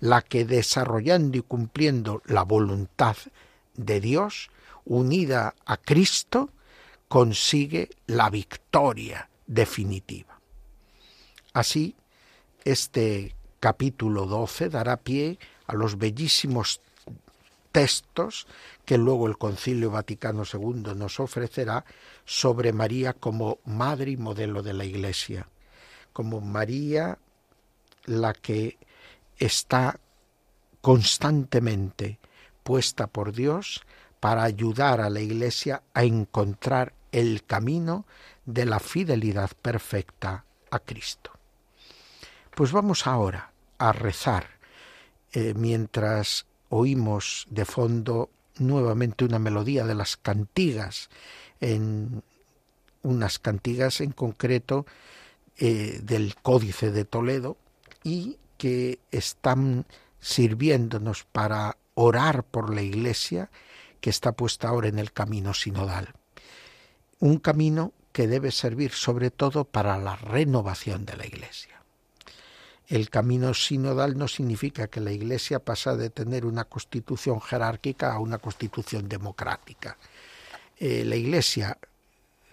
la 0.00 0.22
que 0.22 0.44
desarrollando 0.44 1.38
y 1.38 1.42
cumpliendo 1.42 2.20
la 2.26 2.42
voluntad 2.42 3.16
de 3.74 4.00
Dios, 4.00 4.50
unida 4.84 5.54
a 5.64 5.76
Cristo, 5.76 6.50
consigue 7.06 7.90
la 8.06 8.28
victoria 8.28 9.28
definitiva. 9.46 10.31
Así, 11.52 11.96
este 12.64 13.36
capítulo 13.60 14.26
12 14.26 14.70
dará 14.70 14.96
pie 14.96 15.38
a 15.66 15.74
los 15.74 15.98
bellísimos 15.98 16.80
textos 17.72 18.46
que 18.84 18.98
luego 18.98 19.26
el 19.26 19.36
Concilio 19.36 19.90
Vaticano 19.90 20.44
II 20.50 20.94
nos 20.96 21.20
ofrecerá 21.20 21.84
sobre 22.24 22.72
María 22.72 23.12
como 23.12 23.58
madre 23.64 24.12
y 24.12 24.16
modelo 24.16 24.62
de 24.62 24.72
la 24.72 24.84
Iglesia, 24.84 25.48
como 26.12 26.40
María 26.40 27.18
la 28.04 28.32
que 28.32 28.78
está 29.38 30.00
constantemente 30.80 32.18
puesta 32.62 33.06
por 33.06 33.32
Dios 33.32 33.82
para 34.20 34.42
ayudar 34.42 35.00
a 35.00 35.10
la 35.10 35.20
Iglesia 35.20 35.82
a 35.92 36.04
encontrar 36.04 36.94
el 37.10 37.44
camino 37.44 38.06
de 38.46 38.64
la 38.64 38.80
fidelidad 38.80 39.50
perfecta 39.60 40.44
a 40.70 40.78
Cristo. 40.78 41.41
Pues 42.54 42.70
vamos 42.70 43.06
ahora 43.06 43.50
a 43.78 43.92
rezar 43.92 44.46
eh, 45.32 45.54
mientras 45.56 46.44
oímos 46.68 47.46
de 47.48 47.64
fondo 47.64 48.28
nuevamente 48.58 49.24
una 49.24 49.38
melodía 49.38 49.86
de 49.86 49.94
las 49.94 50.18
cantigas, 50.18 51.08
en 51.60 52.22
unas 53.02 53.38
cantigas 53.38 54.02
en 54.02 54.12
concreto 54.12 54.84
eh, 55.56 56.00
del 56.02 56.34
Códice 56.42 56.90
de 56.90 57.06
Toledo 57.06 57.56
y 58.04 58.36
que 58.58 58.98
están 59.10 59.86
sirviéndonos 60.20 61.24
para 61.24 61.78
orar 61.94 62.44
por 62.44 62.74
la 62.74 62.82
Iglesia 62.82 63.50
que 64.02 64.10
está 64.10 64.32
puesta 64.32 64.68
ahora 64.68 64.88
en 64.88 64.98
el 64.98 65.12
camino 65.12 65.54
sinodal. 65.54 66.12
Un 67.18 67.38
camino 67.38 67.92
que 68.12 68.28
debe 68.28 68.50
servir 68.50 68.92
sobre 68.92 69.30
todo 69.30 69.64
para 69.64 69.96
la 69.96 70.16
renovación 70.16 71.06
de 71.06 71.16
la 71.16 71.26
Iglesia. 71.26 71.81
El 72.88 73.10
camino 73.10 73.54
sinodal 73.54 74.18
no 74.18 74.28
significa 74.28 74.88
que 74.88 75.00
la 75.00 75.12
Iglesia 75.12 75.60
pasa 75.60 75.96
de 75.96 76.10
tener 76.10 76.44
una 76.44 76.64
constitución 76.64 77.40
jerárquica 77.40 78.12
a 78.12 78.18
una 78.18 78.38
constitución 78.38 79.08
democrática. 79.08 79.96
Eh, 80.78 81.04
la 81.04 81.16
Iglesia 81.16 81.78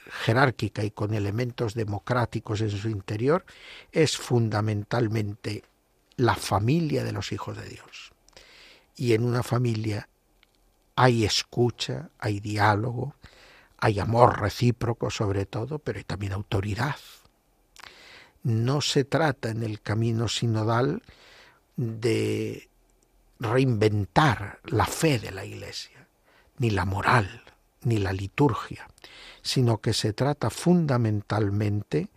jerárquica 0.09 0.83
y 0.83 0.91
con 0.91 1.13
elementos 1.13 1.73
democráticos 1.73 2.61
en 2.61 2.71
su 2.71 2.89
interior 2.89 3.45
es 3.91 4.17
fundamentalmente 4.17 5.63
la 6.15 6.35
familia 6.35 7.03
de 7.03 7.11
los 7.11 7.31
hijos 7.31 7.57
de 7.57 7.69
Dios. 7.69 8.11
Y 8.95 9.13
en 9.13 9.23
una 9.23 9.43
familia 9.43 10.09
hay 10.95 11.23
escucha, 11.23 12.09
hay 12.19 12.39
diálogo, 12.39 13.15
hay 13.77 13.99
amor 13.99 14.41
recíproco 14.41 15.09
sobre 15.09 15.45
todo, 15.45 15.79
pero 15.79 15.97
hay 15.97 16.03
también 16.03 16.33
autoridad. 16.33 16.97
No 18.43 18.81
se 18.81 19.03
trata 19.03 19.49
en 19.49 19.63
el 19.63 19.81
camino 19.81 20.27
sinodal 20.27 21.01
de 21.75 22.69
reinventar 23.39 24.59
la 24.65 24.85
fe 24.85 25.19
de 25.19 25.31
la 25.31 25.45
Iglesia, 25.45 26.07
ni 26.57 26.69
la 26.69 26.85
moral 26.85 27.43
ni 27.83 27.97
la 27.97 28.13
liturgia, 28.13 28.87
sino 29.41 29.79
que 29.79 29.93
se 29.93 30.13
trata 30.13 30.49
fundamentalmente 30.49 32.09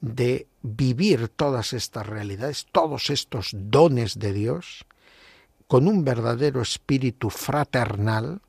de 0.00 0.46
vivir 0.62 1.28
todas 1.28 1.72
estas 1.72 2.06
realidades, 2.06 2.66
todos 2.72 3.10
estos 3.10 3.50
dones 3.52 4.18
de 4.18 4.32
Dios, 4.32 4.84
con 5.66 5.88
un 5.88 6.04
verdadero 6.04 6.60
espíritu 6.60 7.30
fraternal 7.30 8.40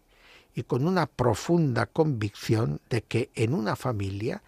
y 0.54 0.64
con 0.64 0.88
una 0.88 1.06
profunda 1.06 1.86
convicción 1.86 2.82
de 2.90 3.04
que 3.04 3.30
en 3.36 3.54
una 3.54 3.76
familia 3.76 4.42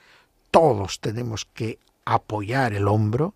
todos 0.52 1.00
tenemos 1.00 1.46
que 1.46 1.80
apoyar 2.13 2.74
el 2.74 2.88
hombro 2.88 3.36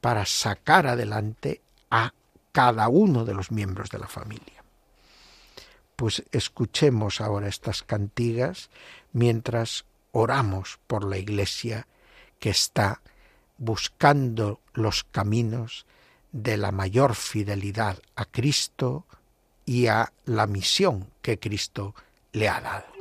para 0.00 0.26
sacar 0.26 0.86
adelante 0.86 1.60
a 1.90 2.12
cada 2.52 2.88
uno 2.88 3.24
de 3.24 3.34
los 3.34 3.52
miembros 3.52 3.90
de 3.90 3.98
la 3.98 4.08
familia. 4.08 4.64
Pues 5.94 6.24
escuchemos 6.32 7.20
ahora 7.20 7.48
estas 7.48 7.82
cantigas 7.82 8.70
mientras 9.12 9.84
oramos 10.12 10.78
por 10.86 11.04
la 11.04 11.18
Iglesia 11.18 11.86
que 12.40 12.50
está 12.50 13.00
buscando 13.56 14.60
los 14.74 15.04
caminos 15.04 15.86
de 16.32 16.56
la 16.56 16.72
mayor 16.72 17.14
fidelidad 17.14 17.98
a 18.16 18.24
Cristo 18.24 19.06
y 19.64 19.86
a 19.86 20.12
la 20.24 20.46
misión 20.46 21.08
que 21.22 21.38
Cristo 21.38 21.94
le 22.32 22.48
ha 22.48 22.60
dado. 22.60 22.97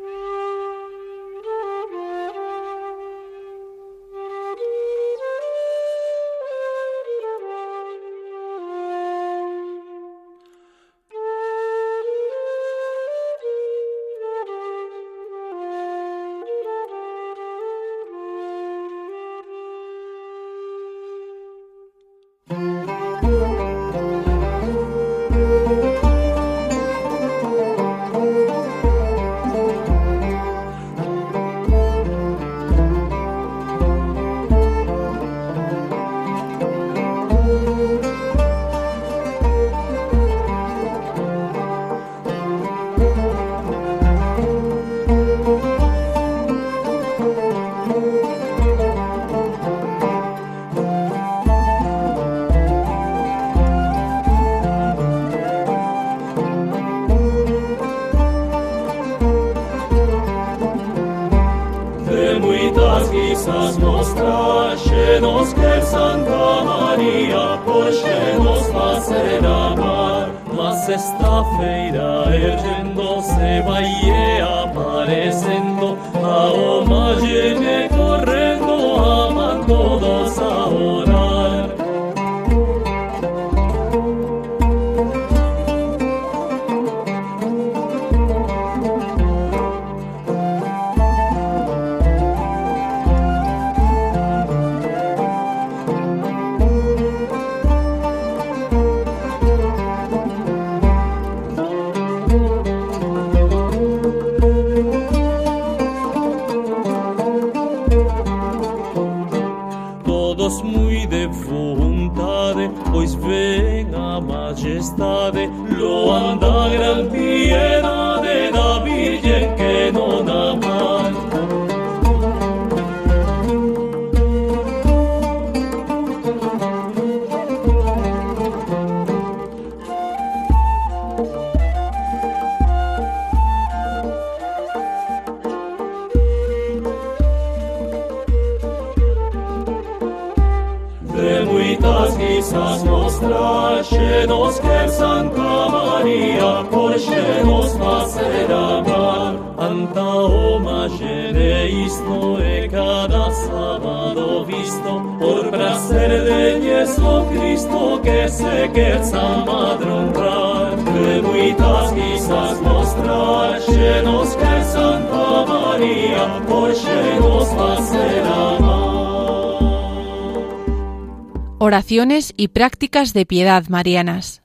Oraciones 171.60 172.34
y 172.38 172.50
prácticas 172.50 173.14
de 173.14 173.26
piedad 173.26 173.66
marianas. 173.68 174.42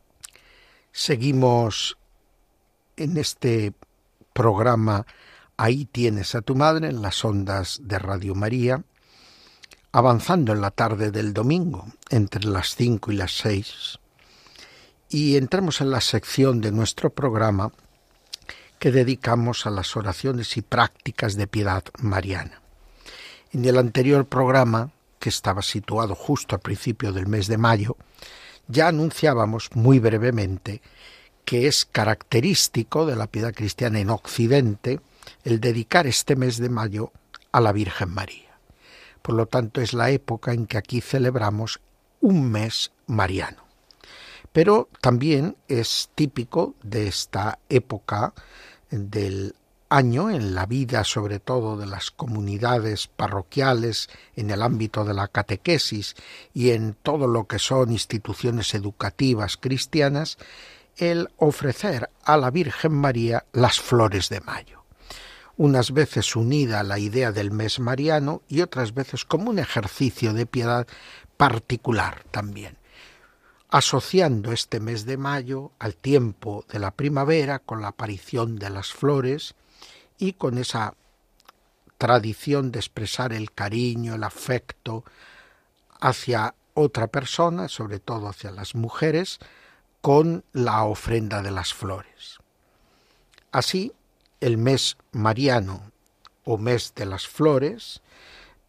Seguimos 0.91 1.97
en 2.97 3.17
este 3.17 3.73
programa 4.33 5.07
Ahí 5.63 5.85
tienes 5.85 6.35
a 6.35 6.41
tu 6.43 6.57
madre 6.57 6.89
en 6.89 7.03
las 7.03 7.25
ondas 7.25 7.79
de 7.85 7.97
Radio 8.01 8.35
María, 8.35 8.83
avanzando 9.93 10.53
en 10.53 10.61
la 10.61 10.73
tarde 10.73 11.13
del 11.13 11.33
domingo, 11.33 11.87
entre 12.11 12.47
las 12.47 12.75
cinco 12.75 13.13
y 13.13 13.15
las 13.15 13.31
seis, 13.31 14.01
y 15.09 15.37
entramos 15.37 15.81
en 15.81 15.93
la 15.93 16.01
sección 16.01 16.61
de 16.61 16.73
nuestro 16.73 17.11
programa 17.11 17.71
que 18.81 18.91
dedicamos 18.91 19.65
a 19.65 19.71
las 19.71 19.97
oraciones 19.97 20.57
y 20.57 20.63
prácticas 20.63 21.37
de 21.37 21.47
piedad 21.47 21.85
mariana. 22.01 22.61
En 23.53 23.65
el 23.65 23.79
anterior 23.79 24.27
programa, 24.27 24.91
que 25.21 25.29
estaba 25.29 25.63
situado 25.63 26.17
justo 26.17 26.57
al 26.57 26.61
principio 26.61 27.13
del 27.13 27.29
mes 27.29 27.47
de 27.47 27.59
mayo, 27.59 27.97
ya 28.67 28.89
anunciábamos 28.89 29.71
muy 29.75 30.01
brevemente 30.01 30.83
que 31.45 31.69
es 31.69 31.85
característico 31.85 33.07
de 33.07 33.15
la 33.15 33.29
piedad 33.29 33.55
cristiana 33.55 34.01
en 34.01 34.11
Occidente 34.11 34.99
el 35.45 35.61
dedicar 35.61 36.07
este 36.07 36.37
mes 36.37 36.59
de 36.59 36.69
mayo 36.69 37.13
a 37.51 37.61
la 37.61 37.73
Virgen 37.73 38.11
María. 38.11 38.59
Por 39.23 39.35
lo 39.37 39.47
tanto, 39.47 39.81
es 39.81 39.93
la 39.93 40.11
época 40.11 40.53
en 40.53 40.67
que 40.67 40.79
aquí 40.79 41.01
celebramos 41.01 41.81
un 42.21 42.51
mes 42.51 42.93
mariano. 43.07 43.65
Pero 44.53 44.89
también 45.01 45.57
es 45.69 46.11
típico 46.15 46.75
de 46.83 47.09
esta 47.09 47.59
época 47.69 48.35
del 48.91 49.55
año 49.89 50.31
en 50.31 50.55
la 50.55 50.67
vida 50.67 51.05
sobre 51.05 51.39
todo 51.39 51.77
de 51.77 51.87
las 51.87 52.11
comunidades 52.11 53.09
parroquiales, 53.09 54.09
en 54.37 54.51
el 54.51 54.63
ámbito 54.63 55.05
de 55.05 55.15
la 55.15 55.29
catequesis 55.29 56.15
y 56.55 56.71
en 56.71 56.95
todo 56.95 57.27
lo 57.27 57.47
que 57.47 57.59
son 57.59 57.93
instituciones 57.93 58.75
educativas 58.75 59.57
cristianas, 59.57 60.39
el 60.97 61.31
ofrecer 61.37 62.11
a 62.25 62.37
la 62.37 62.51
Virgen 62.51 62.93
María 62.93 63.45
las 63.53 63.81
flores 63.81 64.29
de 64.29 64.41
mayo 64.41 64.82
unas 65.63 65.93
veces 65.93 66.35
unida 66.35 66.81
a 66.81 66.83
la 66.83 66.99
idea 66.99 67.31
del 67.31 67.53
mes 67.53 67.79
mariano 67.79 68.43
y 68.49 68.63
otras 68.63 68.95
veces 68.95 69.25
como 69.25 69.49
un 69.49 69.61
ejercicio 69.61 70.33
de 70.33 70.45
piedad 70.45 70.89
particular 71.37 72.25
también, 72.33 72.79
asociando 73.69 74.51
este 74.51 74.81
mes 74.81 75.07
de 75.07 75.17
mayo 75.19 75.71
al 75.79 75.95
tiempo 75.95 76.65
de 76.69 76.81
la 76.81 76.91
primavera 76.91 77.61
con 77.61 77.81
la 77.81 77.89
aparición 77.89 78.59
de 78.59 78.71
las 78.71 78.93
flores 78.93 79.55
y 80.19 80.33
con 80.33 80.59
esa 80.59 80.95
tradición 81.97 82.73
de 82.73 82.81
expresar 82.81 83.33
el 83.33 83.53
cariño, 83.53 84.17
el 84.17 84.25
afecto 84.25 85.05
hacia 86.01 86.57
otra 86.75 87.07
persona, 87.07 87.69
sobre 87.69 88.01
todo 88.01 88.27
hacia 88.27 88.51
las 88.51 88.75
mujeres, 88.75 89.39
con 90.01 90.45
la 90.53 90.83
ofrenda 90.83 91.41
de 91.41 91.53
las 91.53 91.73
flores. 91.73 92.41
Así, 93.53 93.93
el 94.43 94.59
mes 94.59 94.97
mariano 95.13 95.93
o 96.45 96.59
mes 96.59 96.93
de 96.97 97.07
las 97.07 97.27
flores 97.29 98.03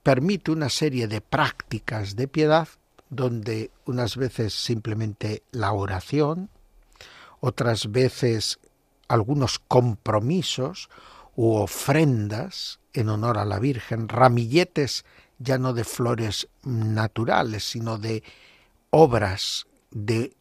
permite 0.04 0.52
una 0.52 0.70
serie 0.70 1.08
de 1.08 1.20
prácticas 1.20 2.16
de 2.16 2.28
piedad 2.28 2.68
donde 3.10 3.72
unas 3.86 4.16
veces 4.16 4.54
simplemente 4.54 5.44
la 5.52 5.74
oración, 5.74 6.50
otras 7.40 7.92
veces 7.92 8.60
algunos 9.08 9.60
compromisos 9.60 10.90
u 11.36 11.56
ofrendas 11.56 12.80
en 12.94 13.10
honor 13.10 13.38
a 13.38 13.46
la 13.46 13.60
Virgen, 13.60 14.10
ramilletes 14.10 15.06
ya 15.40 15.58
no 15.58 15.74
de 15.74 15.84
flores 15.84 16.48
naturales, 16.64 17.64
sino 17.64 17.98
de 17.98 18.24
obras 18.92 19.66
de 19.90 20.36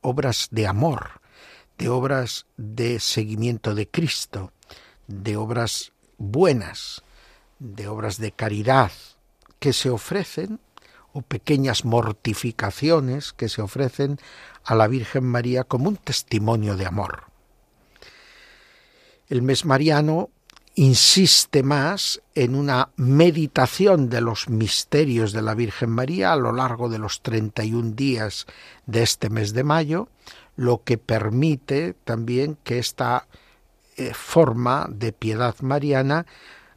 obras 0.00 0.48
de 0.50 0.66
amor, 0.66 1.20
de 1.78 1.88
obras 1.88 2.46
de 2.56 3.00
seguimiento 3.00 3.74
de 3.74 3.88
Cristo, 3.88 4.52
de 5.06 5.36
obras 5.36 5.92
buenas, 6.18 7.02
de 7.58 7.88
obras 7.88 8.18
de 8.18 8.32
caridad 8.32 8.92
que 9.58 9.72
se 9.72 9.90
ofrecen 9.90 10.60
o 11.12 11.22
pequeñas 11.22 11.84
mortificaciones 11.84 13.32
que 13.32 13.48
se 13.48 13.62
ofrecen 13.62 14.18
a 14.64 14.74
la 14.74 14.86
Virgen 14.86 15.24
María 15.24 15.64
como 15.64 15.88
un 15.88 15.96
testimonio 15.96 16.76
de 16.76 16.86
amor. 16.86 17.24
El 19.28 19.42
mes 19.42 19.64
mariano 19.64 20.30
insiste 20.74 21.62
más 21.62 22.20
en 22.34 22.54
una 22.54 22.90
meditación 22.96 24.10
de 24.10 24.20
los 24.20 24.50
misterios 24.50 25.32
de 25.32 25.40
la 25.40 25.54
Virgen 25.54 25.88
María 25.88 26.34
a 26.34 26.36
lo 26.36 26.52
largo 26.52 26.90
de 26.90 26.98
los 26.98 27.22
31 27.22 27.92
días 27.92 28.46
de 28.84 29.02
este 29.02 29.30
mes 29.30 29.54
de 29.54 29.64
mayo, 29.64 30.08
lo 30.54 30.84
que 30.84 30.98
permite 30.98 31.94
también 32.04 32.58
que 32.62 32.78
esta 32.78 33.26
eh, 33.96 34.12
forma 34.14 34.86
de 34.90 35.12
piedad 35.12 35.54
mariana 35.60 36.26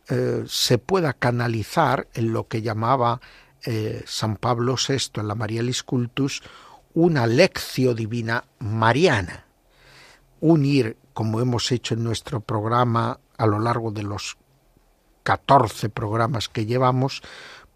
eh, 0.08 0.44
se 0.48 0.78
pueda 0.78 1.14
canalizar 1.14 2.08
en 2.14 2.34
lo 2.34 2.48
que 2.48 2.62
llamaba 2.62 3.22
eh, 3.64 4.04
San 4.08 4.38
Pablo 4.38 4.76
VI 4.76 5.20
en 5.22 5.28
la 5.28 5.36
Marialis 5.36 5.84
Cultus 5.84 6.42
una 6.94 7.28
lección 7.28 7.96
divina 7.96 8.46
mariana, 8.60 9.46
unir, 10.40 10.98
como 11.14 11.42
hemos 11.42 11.72
hecho 11.72 11.94
en 11.94 12.04
nuestro 12.04 12.40
programa 12.40 13.20
a 13.38 13.46
lo 13.46 13.60
largo 13.60 13.92
de 13.92 14.04
los 14.04 14.38
14 15.24 15.90
programas 15.90 16.50
que 16.50 16.66
llevamos, 16.66 17.22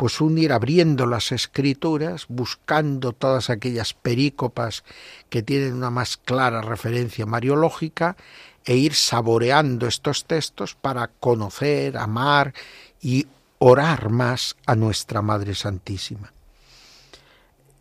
pues 0.04 0.20
un 0.20 0.38
ir 0.38 0.52
abriendo 0.52 1.06
las 1.06 1.32
escrituras, 1.32 2.26
buscando 2.28 3.14
todas 3.14 3.50
aquellas 3.50 3.94
perícopas 3.94 4.84
que 5.30 5.44
tienen 5.44 5.76
una 5.76 5.92
más 5.92 6.18
clara 6.18 6.62
referencia 6.62 7.26
mariológica 7.26 8.18
e 8.66 8.76
ir 8.76 8.96
saboreando 8.96 9.88
estos 9.88 10.26
textos 10.26 10.76
para 10.76 11.08
conocer, 11.08 11.96
amar 11.96 12.54
y 13.02 13.28
orar 13.60 14.10
más 14.10 14.58
a 14.66 14.76
nuestra 14.76 15.22
Madre 15.22 15.56
Santísima. 15.56 16.34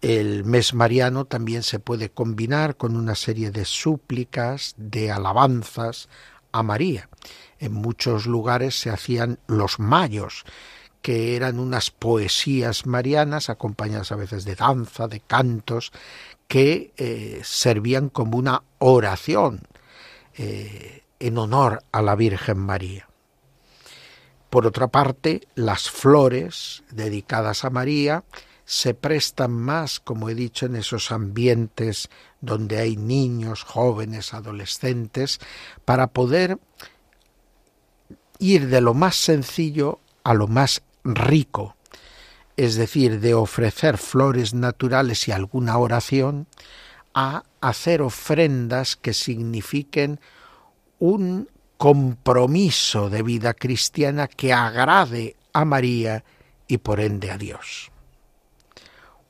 El 0.01 0.45
mes 0.45 0.75
mariano 0.75 1.25
también 1.25 1.65
se 1.65 1.81
puede 1.81 2.09
combinar 2.09 2.77
con 2.77 2.95
una 2.95 3.17
serie 3.17 3.51
de 3.51 3.65
súplicas, 3.65 4.75
de 4.77 5.11
alabanzas 5.11 6.09
a 6.53 6.63
María. 6.63 7.09
En 7.59 7.73
muchos 7.73 8.27
lugares 8.27 8.79
se 8.79 8.91
hacían 8.91 9.41
los 9.49 9.81
mayos, 9.81 10.45
que 11.03 11.37
eran 11.37 11.59
unas 11.59 11.91
poesías 11.91 12.87
marianas 12.87 13.51
acompañadas 13.51 14.13
a 14.13 14.17
veces 14.17 14.45
de 14.45 14.55
danza, 14.55 15.09
de 15.09 15.21
cantos, 15.21 15.93
que 16.47 16.93
eh, 16.97 17.41
servían 17.45 18.09
como 18.09 18.39
una 18.39 18.63
oración 18.79 19.63
eh, 20.35 21.03
en 21.19 21.39
honor 21.39 21.83
a 21.93 22.03
la 22.03 22.15
Virgen 22.15 22.59
María. 22.59 23.09
Por 24.49 24.67
otra 24.67 24.89
parte, 24.89 25.49
las 25.55 25.91
flores 25.91 26.85
dedicadas 26.91 27.65
a 27.65 27.71
María 27.71 28.25
se 28.65 28.95
prestan 28.95 29.53
más, 29.53 29.99
como 29.99 30.29
he 30.29 30.35
dicho, 30.35 30.67
en 30.67 30.77
esos 30.77 31.11
ambientes 31.11 32.11
donde 32.41 32.79
hay 32.79 32.97
niños, 32.97 33.65
jóvenes, 33.65 34.35
adolescentes, 34.35 35.41
para 35.85 36.09
poder 36.09 36.59
ir 38.39 38.69
de 38.69 38.81
lo 38.81 38.95
más 38.95 39.17
sencillo 39.17 40.01
a 40.25 40.35
lo 40.35 40.49
más 40.49 40.83
rico, 41.05 41.77
es 42.57 42.77
decir, 42.77 43.21
de 43.21 43.35
ofrecer 43.35 43.99
flores 43.99 44.55
naturales 44.55 45.29
y 45.29 45.33
alguna 45.33 45.79
oración, 45.79 46.47
a 47.15 47.45
hacer 47.61 48.03
ofrendas 48.03 48.97
que 48.97 49.13
signifiquen 49.13 50.21
un 50.99 51.49
compromiso 51.77 53.11
de 53.11 53.23
vida 53.23 53.55
cristiana 53.55 54.29
que 54.29 54.53
agrade 54.53 55.37
a 55.53 55.65
María 55.65 56.25
y 56.69 56.79
por 56.79 57.01
ende 57.01 57.31
a 57.31 57.39
Dios. 57.39 57.91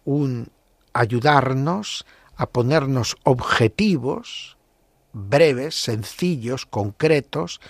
Un 0.05 0.49
ayudarnos 0.93 2.05
a 2.37 2.47
ponernos 2.47 3.17
objetivos 3.25 4.57
breves, 5.13 5.75
sencillos, 5.75 6.67
concretos, 6.67 7.61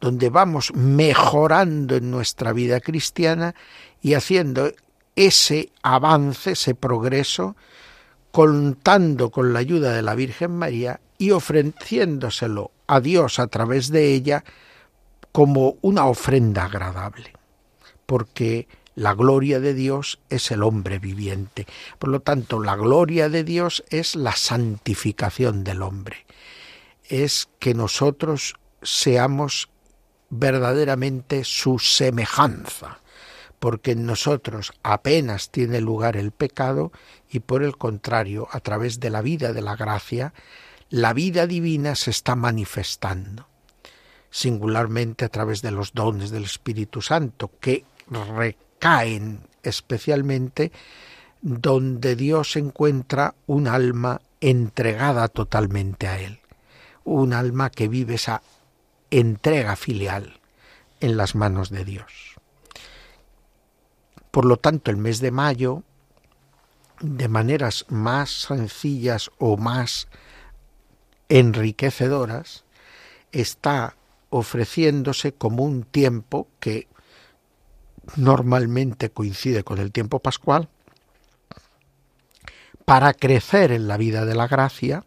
donde 0.00 0.30
vamos 0.30 0.74
mejorando 0.74 1.96
en 1.96 2.10
nuestra 2.10 2.52
vida 2.52 2.80
cristiana 2.80 3.54
y 4.00 4.14
haciendo 4.14 4.72
ese 5.14 5.70
avance, 5.82 6.52
ese 6.52 6.74
progreso, 6.74 7.56
contando 8.30 9.30
con 9.30 9.52
la 9.52 9.60
ayuda 9.60 9.94
de 9.94 10.02
la 10.02 10.14
Virgen 10.14 10.52
María 10.56 11.00
y 11.18 11.30
ofreciéndoselo 11.30 12.70
a 12.86 13.00
Dios 13.00 13.38
a 13.38 13.46
través 13.46 13.90
de 13.90 14.12
ella 14.12 14.44
como 15.32 15.76
una 15.80 16.06
ofrenda 16.06 16.64
agradable, 16.64 17.32
porque 18.04 18.68
la 18.94 19.14
gloria 19.14 19.60
de 19.60 19.74
Dios 19.74 20.18
es 20.30 20.50
el 20.50 20.62
hombre 20.62 20.98
viviente. 20.98 21.66
Por 21.98 22.08
lo 22.08 22.20
tanto, 22.20 22.60
la 22.60 22.76
gloria 22.76 23.28
de 23.28 23.44
Dios 23.44 23.84
es 23.90 24.16
la 24.16 24.32
santificación 24.32 25.64
del 25.64 25.82
hombre. 25.82 26.24
Es 27.04 27.48
que 27.58 27.74
nosotros 27.74 28.54
seamos 28.82 29.68
verdaderamente 30.30 31.44
su 31.44 31.78
semejanza, 31.78 32.98
porque 33.58 33.92
en 33.92 34.06
nosotros 34.06 34.72
apenas 34.82 35.50
tiene 35.50 35.80
lugar 35.80 36.16
el 36.16 36.30
pecado 36.30 36.92
y 37.30 37.40
por 37.40 37.62
el 37.62 37.76
contrario, 37.76 38.48
a 38.50 38.60
través 38.60 39.00
de 39.00 39.10
la 39.10 39.22
vida 39.22 39.52
de 39.52 39.62
la 39.62 39.76
gracia, 39.76 40.32
la 40.90 41.12
vida 41.12 41.46
divina 41.46 41.94
se 41.94 42.10
está 42.10 42.36
manifestando, 42.36 43.48
singularmente 44.30 45.24
a 45.24 45.28
través 45.28 45.62
de 45.62 45.70
los 45.70 45.94
dones 45.94 46.30
del 46.30 46.44
Espíritu 46.44 47.02
Santo, 47.02 47.50
que 47.60 47.84
recaen 48.08 49.40
especialmente 49.62 50.70
donde 51.42 52.16
Dios 52.16 52.56
encuentra 52.56 53.34
un 53.46 53.68
alma 53.68 54.20
entregada 54.40 55.28
totalmente 55.28 56.06
a 56.06 56.20
Él, 56.20 56.40
un 57.04 57.32
alma 57.32 57.70
que 57.70 57.88
vive 57.88 58.14
esa 58.14 58.42
entrega 59.10 59.76
filial 59.76 60.40
en 61.00 61.16
las 61.16 61.34
manos 61.34 61.70
de 61.70 61.84
Dios. 61.84 62.36
Por 64.30 64.44
lo 64.44 64.56
tanto, 64.56 64.90
el 64.90 64.96
mes 64.96 65.20
de 65.20 65.30
mayo, 65.30 65.82
de 67.00 67.28
maneras 67.28 67.86
más 67.88 68.30
sencillas 68.30 69.30
o 69.38 69.56
más 69.56 70.08
enriquecedoras, 71.28 72.64
está 73.32 73.96
ofreciéndose 74.30 75.32
como 75.32 75.64
un 75.64 75.84
tiempo 75.84 76.48
que 76.60 76.88
normalmente 78.16 79.10
coincide 79.10 79.64
con 79.64 79.78
el 79.78 79.92
tiempo 79.92 80.20
pascual, 80.20 80.68
para 82.84 83.14
crecer 83.14 83.72
en 83.72 83.88
la 83.88 83.96
vida 83.96 84.24
de 84.24 84.34
la 84.36 84.46
gracia 84.46 85.04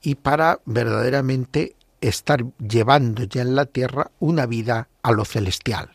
y 0.00 0.14
para 0.14 0.60
verdaderamente 0.64 1.74
estar 2.02 2.44
llevando 2.58 3.24
ya 3.24 3.42
en 3.42 3.54
la 3.54 3.64
tierra 3.64 4.10
una 4.18 4.44
vida 4.44 4.88
a 5.02 5.12
lo 5.12 5.24
celestial. 5.24 5.90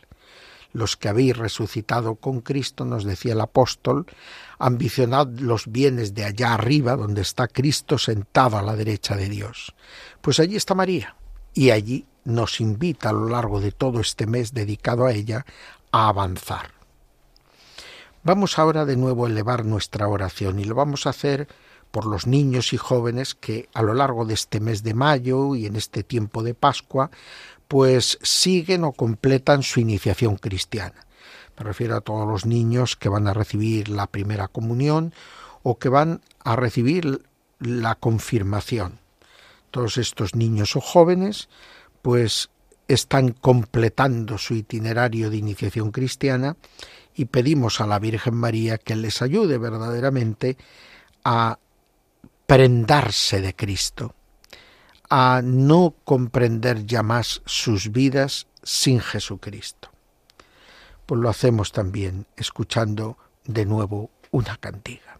Los 0.72 0.96
que 0.96 1.08
habéis 1.08 1.36
resucitado 1.36 2.16
con 2.16 2.40
Cristo, 2.40 2.84
nos 2.84 3.04
decía 3.04 3.32
el 3.32 3.40
apóstol, 3.40 4.06
ambicionad 4.58 5.28
los 5.38 5.70
bienes 5.70 6.14
de 6.14 6.24
allá 6.24 6.54
arriba, 6.54 6.96
donde 6.96 7.22
está 7.22 7.46
Cristo 7.46 7.98
sentado 7.98 8.58
a 8.58 8.62
la 8.62 8.76
derecha 8.76 9.16
de 9.16 9.28
Dios. 9.28 9.74
Pues 10.20 10.40
allí 10.40 10.56
está 10.56 10.74
María, 10.74 11.16
y 11.54 11.70
allí 11.70 12.06
nos 12.24 12.60
invita 12.60 13.10
a 13.10 13.12
lo 13.12 13.28
largo 13.28 13.60
de 13.60 13.72
todo 13.72 14.00
este 14.00 14.26
mes 14.26 14.52
dedicado 14.52 15.06
a 15.06 15.12
ella 15.12 15.46
a 15.90 16.08
avanzar. 16.08 16.72
Vamos 18.22 18.58
ahora 18.58 18.84
de 18.84 18.96
nuevo 18.96 19.24
a 19.24 19.28
elevar 19.28 19.64
nuestra 19.64 20.08
oración 20.08 20.58
y 20.58 20.64
lo 20.64 20.74
vamos 20.74 21.06
a 21.06 21.10
hacer 21.10 21.48
por 21.90 22.06
los 22.06 22.26
niños 22.26 22.72
y 22.72 22.76
jóvenes 22.76 23.34
que 23.34 23.68
a 23.74 23.82
lo 23.82 23.94
largo 23.94 24.24
de 24.24 24.34
este 24.34 24.60
mes 24.60 24.82
de 24.82 24.94
mayo 24.94 25.54
y 25.54 25.66
en 25.66 25.76
este 25.76 26.02
tiempo 26.02 26.42
de 26.42 26.54
Pascua, 26.54 27.10
pues 27.66 28.18
siguen 28.22 28.84
o 28.84 28.92
completan 28.92 29.62
su 29.62 29.80
iniciación 29.80 30.36
cristiana. 30.36 31.06
Me 31.58 31.64
refiero 31.64 31.96
a 31.96 32.00
todos 32.00 32.26
los 32.26 32.46
niños 32.46 32.96
que 32.96 33.08
van 33.08 33.26
a 33.26 33.34
recibir 33.34 33.88
la 33.88 34.06
primera 34.06 34.48
comunión 34.48 35.12
o 35.62 35.78
que 35.78 35.88
van 35.88 36.20
a 36.44 36.56
recibir 36.56 37.22
la 37.58 37.94
confirmación. 37.94 39.00
Todos 39.70 39.98
estos 39.98 40.34
niños 40.34 40.76
o 40.76 40.80
jóvenes, 40.80 41.48
pues 42.00 42.48
están 42.86 43.32
completando 43.32 44.38
su 44.38 44.54
itinerario 44.54 45.28
de 45.28 45.36
iniciación 45.36 45.90
cristiana 45.90 46.56
y 47.14 47.26
pedimos 47.26 47.80
a 47.80 47.86
la 47.86 47.98
Virgen 47.98 48.34
María 48.34 48.78
que 48.78 48.96
les 48.96 49.20
ayude 49.20 49.58
verdaderamente 49.58 50.56
a 51.24 51.58
prendarse 52.48 53.42
de 53.42 53.54
Cristo, 53.54 54.14
a 55.10 55.42
no 55.44 55.94
comprender 56.02 56.86
ya 56.86 57.02
más 57.02 57.42
sus 57.44 57.92
vidas 57.92 58.46
sin 58.62 59.00
Jesucristo. 59.00 59.90
Pues 61.04 61.20
lo 61.20 61.28
hacemos 61.28 61.72
también 61.72 62.26
escuchando 62.36 63.18
de 63.44 63.66
nuevo 63.66 64.10
una 64.30 64.56
cantiga. 64.56 65.17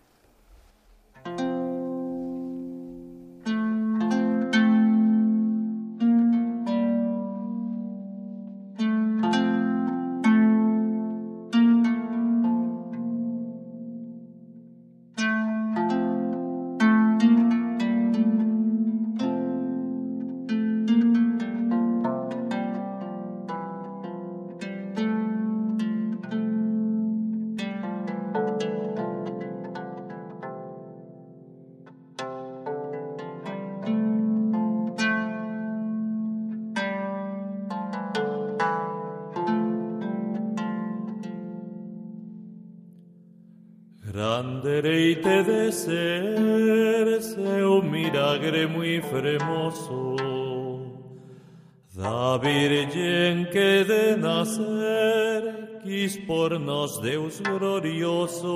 Nos 56.59 57.00
Deus 57.02 57.40
glorioso, 57.42 58.52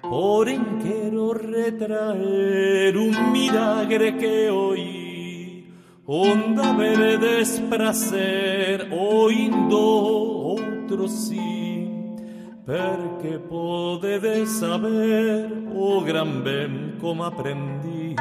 por 0.00 0.48
en 0.48 0.78
quiero 0.80 1.34
retraer 1.34 2.96
un 2.96 3.32
milagre 3.32 4.16
que 4.16 4.50
hoy 4.50 5.72
onda 6.06 6.72
ver 6.72 7.18
desprazer, 7.18 8.88
oindo 8.92 9.78
otro 10.54 11.08
sí 11.08 11.46
perché 12.66 13.38
potete 13.38 14.44
saber, 14.44 15.48
o 15.72 16.02
gran 16.02 16.42
ben 16.42 16.96
come 16.98 17.26
apprendi, 17.26 18.12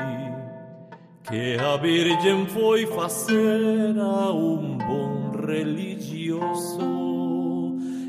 che 1.24 1.58
a 1.58 1.78
Virgen 1.78 2.46
foi 2.46 2.86
fazer 2.86 3.98
a 3.98 4.30
un 4.30 4.78
bon 4.78 5.32
religioso. 5.34 7.05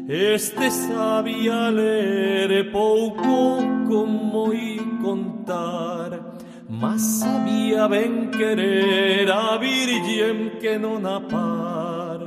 Este 0.09 0.71
sabia 0.71 1.69
leer 1.69 2.71
pouco 2.71 3.59
como 3.89 4.53
y 4.53 4.79
contar, 5.03 6.39
mas 6.69 7.03
sabia 7.03 7.89
ben 7.89 8.31
querer 8.31 9.29
a 9.33 9.57
Virgen 9.59 10.59
que 10.61 10.79
non 10.79 11.05
a 11.05 11.21
par 11.21 12.23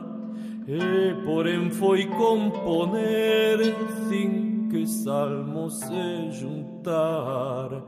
e 0.68 1.16
porém 1.26 1.72
foi 1.72 2.06
componer 2.06 3.58
cinco 4.10 4.86
salmos 4.86 5.80
se 5.80 6.32
juntar, 6.32 7.82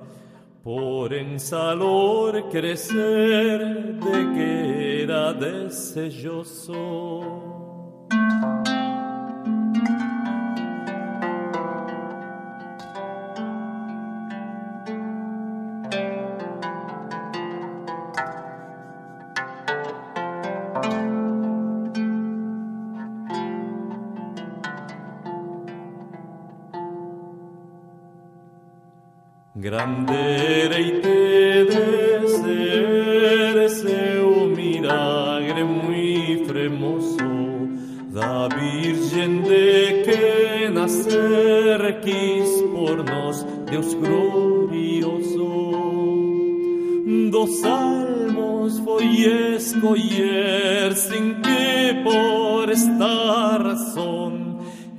porém 0.64 1.38
salor 1.38 2.50
crescer 2.50 3.60
de 4.00 4.34
que 4.34 5.04
era 5.04 5.34
desejoso. 5.34 6.72
Grande 29.72 30.68
te 31.02 31.64
de 31.64 32.28
ser 32.28 33.70
seu 33.70 34.48
milagre 34.48 35.64
muy 35.64 36.44
fremoso, 36.46 37.70
da 38.12 38.50
Virgen 38.50 39.44
de 39.44 40.04
que 40.04 40.70
nacer 40.70 42.02
quis 42.02 42.50
por 42.74 42.98
nos, 43.06 43.46
Deus 43.72 43.94
glorioso. 43.94 45.48
Dos 47.32 47.62
salmos 47.62 48.78
foi 48.80 49.56
escoller 49.56 50.94
sin 50.98 51.36
que 51.42 52.02
por 52.04 52.70
esta 52.70 53.58
razón 53.58 54.42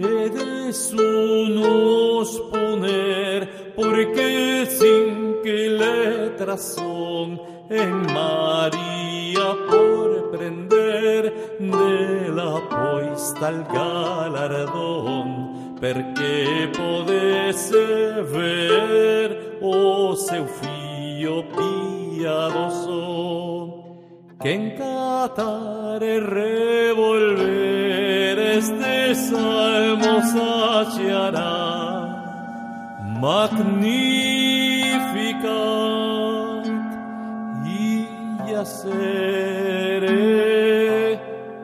he 0.04 0.30
de 0.30 0.72
su 0.72 1.48
nos 1.48 2.40
poner, 2.50 3.72
porque 3.76 4.66
sin 4.68 5.36
que 5.42 5.68
letras 5.68 6.74
son 6.74 7.40
en 7.70 8.02
María 8.06 9.56
por 9.70 10.30
prender 10.30 11.58
de 11.58 12.28
la 12.34 12.60
poista 12.68 13.48
al 13.48 13.64
galardón. 13.64 15.52
Perché 15.80 16.68
podesse 16.68 18.22
ver 18.32 19.58
o 19.60 20.14
seu 20.14 20.44
piadoso 22.22 23.00
que 24.40 24.50
en 24.52 24.76
catar 24.76 26.00
e 26.02 26.20
revolver 28.62 29.10
este 29.12 29.14
salmo 29.14 30.22
saciará 30.22 31.58
magnificat 33.20 33.82
ia 37.66 38.64
sere 38.64 39.98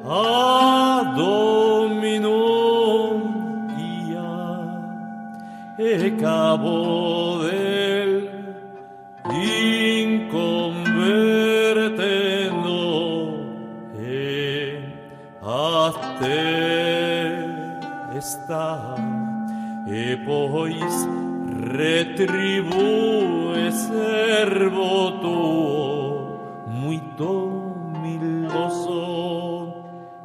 a 0.05 1.15
Dominum 1.17 2.39
ia 3.79 4.31
e 5.79 6.11
cabo 6.13 6.98
está 18.49 18.95
e 19.87 20.17
pois 20.25 21.09
retribue 21.77 23.71
servo 23.71 25.13
tuo 25.21 26.65
muito 26.67 27.75
miloso 28.03 29.75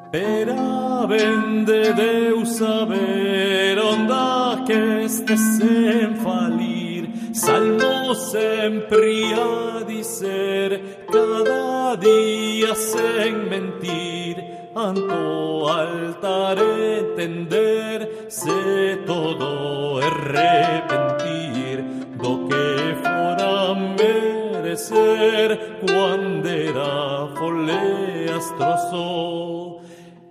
pera 0.10 1.06
vende 1.06 1.94
Deus 1.94 2.50
saber 2.56 3.78
onda 3.78 4.64
que 4.66 5.04
este 5.04 5.38
sem 5.38 6.16
falir 6.16 7.10
salmo 7.34 8.16
sempre 8.16 9.34
a 9.34 9.84
dizer 9.84 11.06
cada 11.12 11.98
dia 11.98 12.74
sem 12.74 13.34
mentir 13.50 14.23
anto 14.76 15.70
altar 15.70 16.58
entender 16.58 18.26
se 18.28 18.98
todo 19.06 20.02
es 20.02 20.14
repentir 20.14 21.84
do 22.18 22.48
que 22.48 22.96
fora 23.04 23.76
merecer 23.76 25.78
quando 25.86 26.48
era 26.48 27.28
folle 27.36 28.32
astroso. 28.36 29.80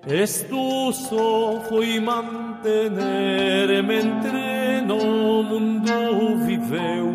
Estuso 0.07 1.61
foi 1.69 2.01
mantener-me 2.01 4.01
entre 4.01 4.81
no 4.83 5.45
mundo 5.45 6.37
viveu, 6.45 7.13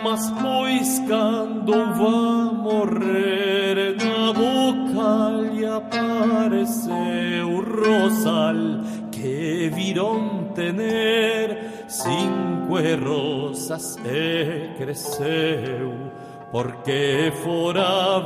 mas 0.00 0.30
pois 0.40 1.00
quando 1.08 1.72
va 1.72 2.52
morrer 2.52 3.96
na 3.96 4.32
boca 4.32 5.43
lhe 6.14 6.34
apareceu 6.34 7.60
rosal 7.60 8.80
que 9.10 9.70
viron 9.74 10.52
tener. 10.54 11.84
Cinco 11.88 12.78
rosas 13.04 13.98
e 14.04 14.74
cresceu 14.78 15.92
porque 16.50 17.32
fora 17.42 18.20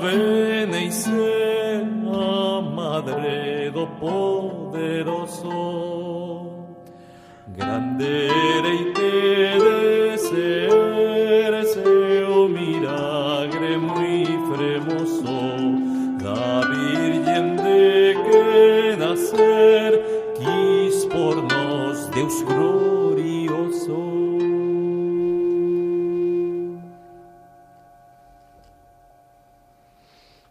ser 0.91 1.87
a 2.13 2.61
madre 2.63 3.71
do 3.71 3.87
poderoso. 3.99 5.49
Grande 7.49 8.29
e 8.65 8.93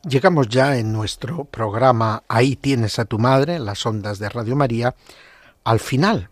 Llegamos 0.08 0.47
ya 0.47 0.78
en 0.78 0.93
nuestro 0.93 1.43
programa 1.43 2.24
Ahí 2.30 2.55
tienes 2.55 2.97
a 2.97 3.03
tu 3.03 3.20
madre, 3.20 3.60
las 3.60 3.86
ondas 3.86 4.20
de 4.20 4.30
Radio 4.30 4.55
María, 4.55 4.95
al 5.66 5.82
final, 5.82 6.30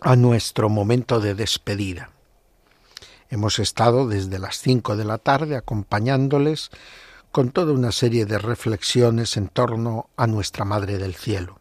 a 0.00 0.16
nuestro 0.16 0.68
momento 0.68 1.20
de 1.20 1.36
despedida. 1.36 2.10
Hemos 3.28 3.60
estado 3.60 4.08
desde 4.08 4.40
las 4.40 4.58
cinco 4.58 4.96
de 4.96 5.04
la 5.04 5.18
tarde 5.18 5.54
acompañándoles 5.54 6.70
con 7.30 7.50
toda 7.50 7.72
una 7.74 7.92
serie 7.92 8.26
de 8.26 8.38
reflexiones 8.38 9.36
en 9.36 9.46
torno 9.46 10.10
a 10.16 10.26
nuestra 10.26 10.64
Madre 10.64 10.98
del 10.98 11.14
Cielo. 11.14 11.60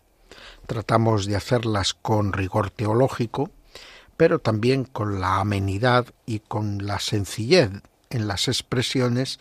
Tratamos 0.66 1.28
de 1.28 1.36
hacerlas 1.36 1.94
con 1.94 2.34
rigor 2.34 2.72
teológico, 2.72 3.52
pero 4.18 4.40
también 4.40 4.84
con 4.84 5.22
la 5.22 5.40
amenidad 5.40 6.08
y 6.26 6.40
con 6.40 6.88
la 6.88 7.00
sencillez 7.00 7.70
en 8.10 8.28
las 8.28 8.48
expresiones 8.48 9.40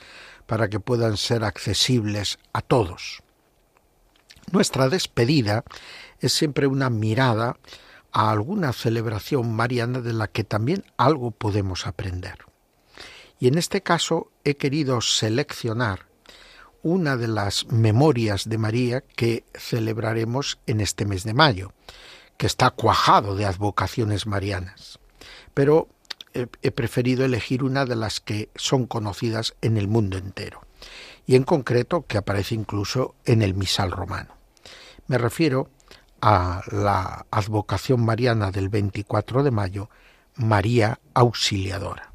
para 0.49 0.68
que 0.68 0.80
puedan 0.80 1.18
ser 1.18 1.44
accesibles 1.44 2.38
a 2.55 2.62
todos. 2.62 3.22
Nuestra 4.51 4.88
despedida 4.88 5.62
es 6.20 6.32
siempre 6.32 6.66
una 6.66 6.88
mirada 6.88 7.59
a 8.12 8.30
alguna 8.30 8.72
celebración 8.72 9.55
mariana 9.55 10.01
de 10.01 10.14
la 10.14 10.26
que 10.26 10.44
también 10.44 10.86
algo 10.96 11.32
podemos 11.32 11.86
aprender. 11.86 12.38
Y 13.38 13.49
en 13.49 13.59
este 13.59 13.82
caso 13.82 14.32
he 14.42 14.57
querido 14.57 15.03
seleccionar 15.03 16.07
una 16.82 17.18
de 17.18 17.28
las 17.28 17.66
memorias 17.66 18.49
de 18.49 18.57
María 18.57 19.03
que 19.03 19.44
celebraremos 19.53 20.61
en 20.66 20.80
este 20.80 21.05
mes 21.05 21.24
de 21.24 21.34
mayo, 21.34 21.74
que 22.38 22.46
está 22.46 22.70
cuajado 22.70 23.36
de 23.36 23.44
advocaciones 23.44 24.26
marianas. 24.26 24.99
Pero 25.53 25.88
he 26.62 26.70
preferido 26.70 27.24
elegir 27.24 27.64
una 27.64 27.84
de 27.84 27.97
las 27.97 28.20
que 28.20 28.51
son 28.55 28.86
conocidas 28.86 29.55
en 29.62 29.76
el 29.76 29.89
mundo 29.89 30.18
entero, 30.18 30.61
y 31.26 31.36
en 31.36 31.45
concreto 31.45 32.07
que 32.07 32.18
aparece 32.18 32.55
incluso 32.55 33.14
en 33.24 33.43
el 33.43 33.55
misal 33.55 33.91
romano. 33.91 34.34
Me 35.07 35.18
refiero 35.18 35.70
a 36.20 36.62
la 36.70 37.26
advocación 37.30 38.05
mariana 38.05 38.51
del 38.51 38.68
24 38.68 39.43
de 39.43 39.51
mayo, 39.51 39.91
María 40.34 41.01
Auxiliadora. 41.14 42.12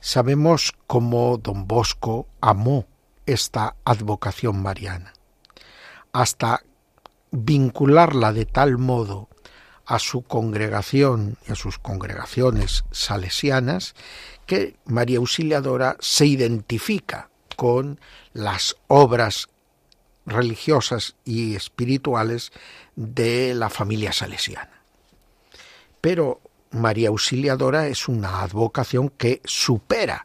Sabemos 0.00 0.72
cómo 0.86 1.38
don 1.38 1.66
Bosco 1.66 2.26
amó 2.40 2.86
esta 3.26 3.76
advocación 3.84 4.62
mariana, 4.62 5.12
hasta 6.12 6.62
vincularla 7.30 8.32
de 8.32 8.46
tal 8.46 8.78
modo 8.78 9.29
a 9.90 9.98
su 9.98 10.22
congregación 10.22 11.36
y 11.48 11.50
a 11.50 11.56
sus 11.56 11.78
congregaciones 11.78 12.84
salesianas 12.92 13.96
que 14.46 14.76
María 14.84 15.18
Auxiliadora 15.18 15.96
se 15.98 16.26
identifica 16.26 17.28
con 17.56 17.98
las 18.32 18.76
obras 18.86 19.48
religiosas 20.26 21.16
y 21.24 21.56
espirituales 21.56 22.52
de 22.94 23.52
la 23.52 23.68
familia 23.68 24.12
salesiana. 24.12 24.84
Pero 26.00 26.40
María 26.70 27.08
Auxiliadora 27.08 27.88
es 27.88 28.06
una 28.06 28.42
advocación 28.42 29.08
que 29.08 29.40
supera 29.44 30.24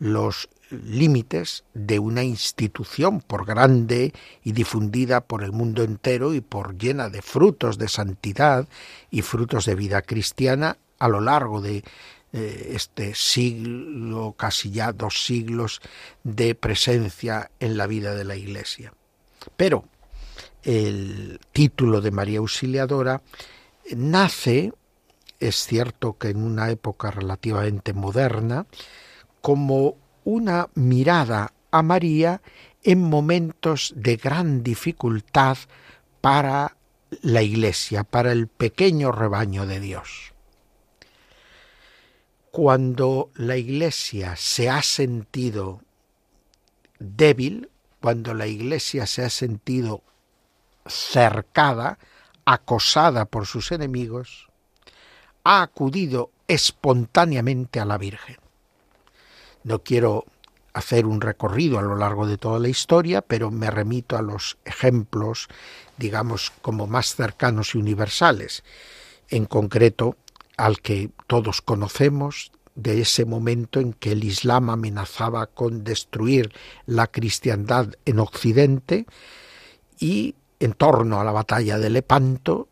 los 0.00 0.48
límites 0.70 1.64
de 1.74 1.98
una 1.98 2.24
institución 2.24 3.20
por 3.20 3.46
grande 3.46 4.12
y 4.42 4.52
difundida 4.52 5.20
por 5.20 5.42
el 5.42 5.52
mundo 5.52 5.82
entero 5.82 6.34
y 6.34 6.40
por 6.40 6.76
llena 6.76 7.08
de 7.08 7.22
frutos 7.22 7.78
de 7.78 7.88
santidad 7.88 8.68
y 9.10 9.22
frutos 9.22 9.64
de 9.66 9.74
vida 9.74 10.02
cristiana 10.02 10.78
a 10.98 11.08
lo 11.08 11.20
largo 11.20 11.60
de 11.60 11.84
eh, 12.32 12.72
este 12.72 13.14
siglo, 13.14 14.34
casi 14.36 14.70
ya 14.70 14.92
dos 14.92 15.24
siglos 15.24 15.80
de 16.24 16.54
presencia 16.54 17.50
en 17.60 17.76
la 17.76 17.86
vida 17.86 18.14
de 18.14 18.24
la 18.24 18.36
Iglesia. 18.36 18.92
Pero 19.56 19.84
el 20.64 21.38
título 21.52 22.00
de 22.00 22.10
María 22.10 22.40
Auxiliadora 22.40 23.22
nace, 23.94 24.72
es 25.38 25.56
cierto 25.64 26.18
que 26.18 26.30
en 26.30 26.42
una 26.42 26.70
época 26.70 27.12
relativamente 27.12 27.92
moderna, 27.92 28.66
como 29.40 29.96
una 30.26 30.70
mirada 30.74 31.54
a 31.70 31.82
María 31.82 32.42
en 32.82 33.00
momentos 33.00 33.94
de 33.94 34.16
gran 34.16 34.64
dificultad 34.64 35.56
para 36.20 36.76
la 37.22 37.42
Iglesia, 37.42 38.02
para 38.02 38.32
el 38.32 38.48
pequeño 38.48 39.12
rebaño 39.12 39.66
de 39.66 39.78
Dios. 39.78 40.34
Cuando 42.50 43.30
la 43.36 43.56
Iglesia 43.56 44.34
se 44.34 44.68
ha 44.68 44.82
sentido 44.82 45.82
débil, 46.98 47.70
cuando 48.00 48.34
la 48.34 48.48
Iglesia 48.48 49.06
se 49.06 49.24
ha 49.24 49.30
sentido 49.30 50.02
cercada, 50.86 52.00
acosada 52.44 53.26
por 53.26 53.46
sus 53.46 53.70
enemigos, 53.70 54.48
ha 55.44 55.62
acudido 55.62 56.32
espontáneamente 56.48 57.78
a 57.78 57.84
la 57.84 57.96
Virgen. 57.96 58.45
No 59.66 59.80
quiero 59.80 60.26
hacer 60.74 61.06
un 61.06 61.20
recorrido 61.20 61.80
a 61.80 61.82
lo 61.82 61.96
largo 61.96 62.24
de 62.28 62.38
toda 62.38 62.60
la 62.60 62.68
historia, 62.68 63.20
pero 63.20 63.50
me 63.50 63.68
remito 63.68 64.16
a 64.16 64.22
los 64.22 64.58
ejemplos, 64.64 65.48
digamos, 65.98 66.52
como 66.62 66.86
más 66.86 67.16
cercanos 67.16 67.74
y 67.74 67.78
universales, 67.78 68.62
en 69.28 69.44
concreto 69.44 70.16
al 70.56 70.80
que 70.80 71.10
todos 71.26 71.62
conocemos 71.62 72.52
de 72.76 73.00
ese 73.00 73.24
momento 73.24 73.80
en 73.80 73.92
que 73.92 74.12
el 74.12 74.22
Islam 74.22 74.70
amenazaba 74.70 75.48
con 75.48 75.82
destruir 75.82 76.52
la 76.84 77.08
cristiandad 77.08 77.88
en 78.04 78.20
Occidente 78.20 79.04
y 79.98 80.36
en 80.60 80.74
torno 80.74 81.20
a 81.20 81.24
la 81.24 81.32
batalla 81.32 81.80
de 81.80 81.90
Lepanto, 81.90 82.68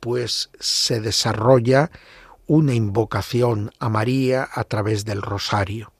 pues 0.00 0.48
se 0.58 1.02
desarrolla 1.02 1.90
una 2.46 2.72
invocación 2.72 3.72
a 3.78 3.90
María 3.90 4.48
a 4.50 4.64
través 4.64 5.04
del 5.04 5.20
rosario 5.20 5.92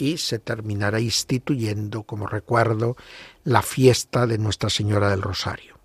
y 0.00 0.18
se 0.18 0.38
terminará 0.38 1.00
instituyendo 1.00 2.02
como 2.04 2.26
recuerdo 2.26 2.96
la 3.44 3.62
fiesta 3.62 4.26
de 4.26 4.38
Nuestra 4.38 4.70
Señora 4.70 5.10
del 5.10 5.22
Rosario. 5.22 5.78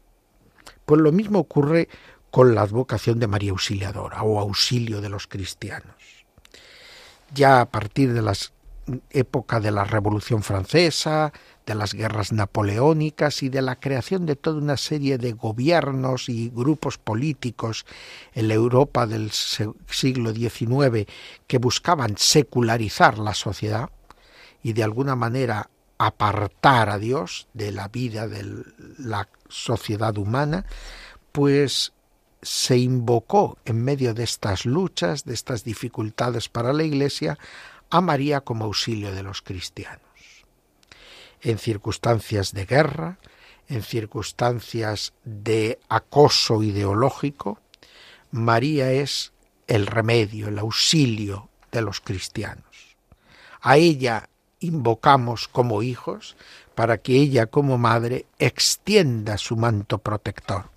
Pues 0.85 1.01
lo 1.01 1.11
mismo 1.11 1.39
ocurre 1.39 1.89
con 2.31 2.53
la 2.53 2.61
advocación 2.61 3.19
de 3.19 3.27
María 3.27 3.51
Auxiliadora 3.51 4.23
o 4.23 4.39
auxilio 4.39 5.01
de 5.01 5.09
los 5.09 5.27
cristianos. 5.27 5.95
Ya 7.33 7.61
a 7.61 7.69
partir 7.69 8.13
de 8.13 8.21
la 8.21 8.33
época 9.09 9.59
de 9.59 9.71
la 9.71 9.83
Revolución 9.83 10.43
Francesa, 10.43 11.33
de 11.65 11.75
las 11.75 11.93
guerras 11.93 12.31
napoleónicas 12.31 13.41
y 13.41 13.49
de 13.49 13.61
la 13.61 13.79
creación 13.79 14.25
de 14.25 14.35
toda 14.35 14.59
una 14.59 14.77
serie 14.77 15.17
de 15.17 15.33
gobiernos 15.33 16.29
y 16.29 16.49
grupos 16.49 16.97
políticos 16.97 17.85
en 18.33 18.47
la 18.47 18.53
Europa 18.53 19.07
del 19.07 19.31
siglo 19.31 20.31
XIX 20.31 21.07
que 21.47 21.57
buscaban 21.57 22.17
secularizar 22.17 23.17
la 23.17 23.33
sociedad, 23.33 23.89
y 24.65 24.73
de 24.73 24.83
alguna 24.83 25.15
manera 25.15 25.69
apartar 25.99 26.89
a 26.89 26.97
Dios 26.97 27.47
de 27.53 27.71
la 27.71 27.87
vida 27.87 28.27
de 28.27 28.63
la 28.97 29.29
sociedad 29.47 30.17
humana, 30.17 30.65
pues 31.31 31.93
se 32.41 32.79
invocó 32.79 33.59
en 33.65 33.83
medio 33.83 34.15
de 34.15 34.23
estas 34.23 34.65
luchas, 34.65 35.23
de 35.23 35.35
estas 35.35 35.63
dificultades 35.63 36.49
para 36.49 36.73
la 36.73 36.81
Iglesia, 36.81 37.37
a 37.91 38.01
María 38.01 38.41
como 38.41 38.65
auxilio 38.65 39.11
de 39.13 39.21
los 39.21 39.43
cristianos. 39.43 40.01
En 41.41 41.59
circunstancias 41.59 42.51
de 42.51 42.65
guerra, 42.65 43.19
en 43.67 43.83
circunstancias 43.83 45.13
de 45.25 45.77
acoso 45.89 46.63
ideológico, 46.63 47.59
María 48.31 48.91
es 48.91 49.31
el 49.67 49.85
remedio, 49.85 50.47
el 50.47 50.57
auxilio 50.57 51.49
de 51.71 51.83
los 51.83 52.01
cristianos. 52.01 52.97
A 53.61 53.77
ella 53.77 54.27
invocamos 54.65 55.47
como 55.47 55.83
hijos 55.83 56.35
para 56.75 56.97
que 56.97 57.13
ella 57.13 57.47
como 57.47 57.77
madre 57.77 58.25
extienda 58.39 59.37
su 59.37 59.55
manto 59.55 59.99
protector. 59.99 60.69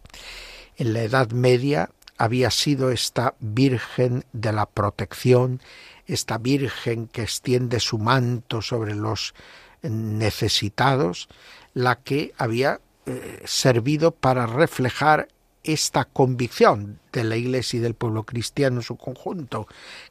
En 0.76 0.92
la 0.92 1.02
Edad 1.02 1.30
Media 1.30 1.90
había 2.16 2.50
sido 2.50 2.90
esta 2.90 3.34
Virgen 3.40 4.24
de 4.32 4.52
la 4.52 4.66
protección, 4.66 5.60
esta 6.06 6.38
Virgen 6.38 7.06
que 7.08 7.22
extiende 7.22 7.80
su 7.80 7.98
manto 7.98 8.62
sobre 8.62 8.94
los 8.94 9.34
necesitados, 9.82 11.28
la 11.74 11.96
que 11.96 12.32
había 12.36 12.80
eh, 13.06 13.42
servido 13.44 14.10
para 14.12 14.46
reflejar 14.46 15.28
esta 15.64 16.04
convicción 16.04 17.00
de 17.12 17.24
la 17.24 17.36
Iglesia 17.36 17.78
y 17.78 17.80
del 17.80 17.94
pueblo 17.94 18.24
cristiano 18.24 18.76
en 18.76 18.82
su 18.82 18.96
conjunto, 18.96 19.66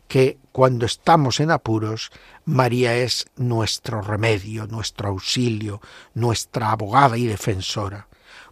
que 0.08 0.38
cuando 0.52 0.86
estamos 0.86 1.40
en 1.40 1.52
apuros, 1.52 2.12
María 2.46 2.96
es 2.96 3.28
nuestro 3.36 4.02
remedio, 4.02 4.68
nuestro 4.68 5.10
auxilio, 5.10 5.82
nuestra 6.14 6.72
abogada 6.72 7.18
y 7.18 7.26
defensora. 7.26 8.08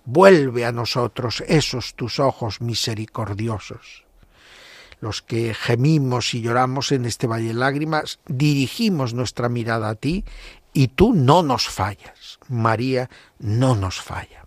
Vuelve 0.06 0.66
a 0.66 0.72
nosotros 0.72 1.44
esos 1.48 1.96
tus 1.96 2.20
ojos 2.20 2.62
misericordiosos. 2.62 4.06
Los 5.00 5.22
que 5.22 5.54
gemimos 5.54 6.34
y 6.34 6.42
lloramos 6.42 6.92
en 6.92 7.06
este 7.06 7.28
valle 7.28 7.50
de 7.50 7.54
lágrimas, 7.54 8.20
dirigimos 8.28 9.14
nuestra 9.14 9.50
mirada 9.50 9.90
a 9.90 9.96
ti 9.96 10.24
y 10.74 10.90
tú 10.90 11.14
no 11.14 11.44
nos 11.44 11.68
fallas. 11.68 12.40
María 12.48 13.10
no 13.40 13.76
nos 13.76 14.02
falla. 14.02 14.45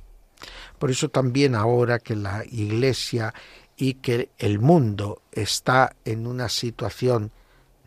Por 0.79 0.91
eso 0.91 1.09
también 1.09 1.55
ahora 1.55 1.99
que 1.99 2.17
la 2.17 2.45
Iglesia 2.45 3.35
y 3.77 3.95
que 3.95 4.31
el 4.39 4.59
mundo 4.59 5.23
está 5.33 5.95
en 6.05 6.27
una 6.27 6.49
situación 6.49 7.31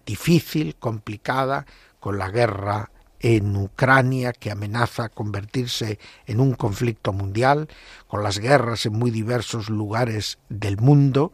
difícil, 0.06 0.76
complicada, 0.76 1.66
con 2.00 2.18
la 2.18 2.30
guerra 2.30 2.90
en 3.20 3.56
Ucrania 3.56 4.34
que 4.34 4.52
amenaza 4.52 5.10
convertirse 5.10 6.00
en 6.26 6.40
un 6.40 6.54
conflicto 6.54 7.14
mundial, 7.14 7.68
con 8.08 8.24
las 8.24 8.40
guerras 8.40 8.86
en 8.86 8.94
muy 8.94 9.12
diversos 9.12 9.70
lugares 9.70 10.40
del 10.50 10.78
mundo, 10.78 11.32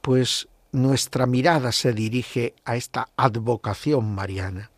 pues 0.00 0.48
nuestra 0.70 1.26
mirada 1.26 1.72
se 1.72 1.92
dirige 1.92 2.54
a 2.64 2.76
esta 2.76 3.08
advocación 3.16 4.14
mariana, 4.14 4.70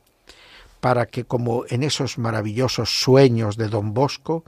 para 0.80 1.06
que 1.06 1.24
como 1.24 1.64
en 1.68 1.82
esos 1.82 2.16
maravillosos 2.16 3.02
sueños 3.02 3.56
de 3.56 3.68
don 3.68 3.92
Bosco, 3.92 4.44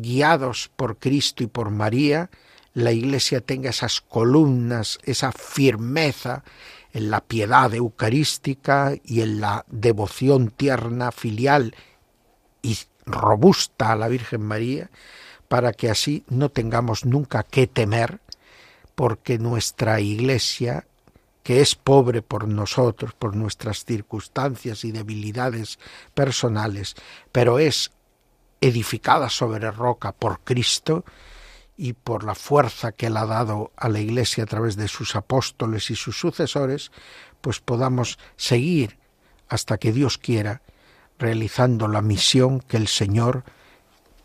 guiados 0.00 0.70
por 0.76 0.98
Cristo 0.98 1.42
y 1.42 1.46
por 1.46 1.70
María, 1.70 2.30
la 2.74 2.92
Iglesia 2.92 3.40
tenga 3.40 3.70
esas 3.70 4.00
columnas, 4.00 4.98
esa 5.02 5.32
firmeza 5.32 6.44
en 6.92 7.10
la 7.10 7.20
piedad 7.20 7.74
eucarística 7.74 8.94
y 9.04 9.20
en 9.20 9.40
la 9.40 9.64
devoción 9.68 10.50
tierna, 10.50 11.12
filial 11.12 11.74
y 12.62 12.78
robusta 13.04 13.92
a 13.92 13.96
la 13.96 14.08
Virgen 14.08 14.42
María, 14.42 14.90
para 15.48 15.72
que 15.72 15.90
así 15.90 16.24
no 16.28 16.50
tengamos 16.50 17.04
nunca 17.04 17.42
que 17.42 17.66
temer, 17.66 18.20
porque 18.94 19.38
nuestra 19.38 20.00
Iglesia, 20.00 20.86
que 21.42 21.60
es 21.60 21.74
pobre 21.74 22.20
por 22.20 22.48
nosotros, 22.48 23.12
por 23.14 23.34
nuestras 23.34 23.84
circunstancias 23.84 24.84
y 24.84 24.92
debilidades 24.92 25.78
personales, 26.14 26.94
pero 27.32 27.58
es 27.58 27.92
edificada 28.60 29.28
sobre 29.28 29.70
roca 29.70 30.12
por 30.12 30.40
Cristo 30.40 31.04
y 31.76 31.92
por 31.92 32.24
la 32.24 32.34
fuerza 32.34 32.92
que 32.92 33.06
él 33.06 33.16
ha 33.16 33.26
dado 33.26 33.72
a 33.76 33.88
la 33.88 34.00
Iglesia 34.00 34.44
a 34.44 34.46
través 34.46 34.76
de 34.76 34.88
sus 34.88 35.14
apóstoles 35.14 35.90
y 35.90 35.96
sus 35.96 36.18
sucesores, 36.18 36.90
pues 37.40 37.60
podamos 37.60 38.18
seguir 38.36 38.98
hasta 39.48 39.78
que 39.78 39.92
Dios 39.92 40.18
quiera 40.18 40.62
realizando 41.18 41.88
la 41.88 42.02
misión 42.02 42.60
que 42.60 42.76
el 42.76 42.88
Señor 42.88 43.44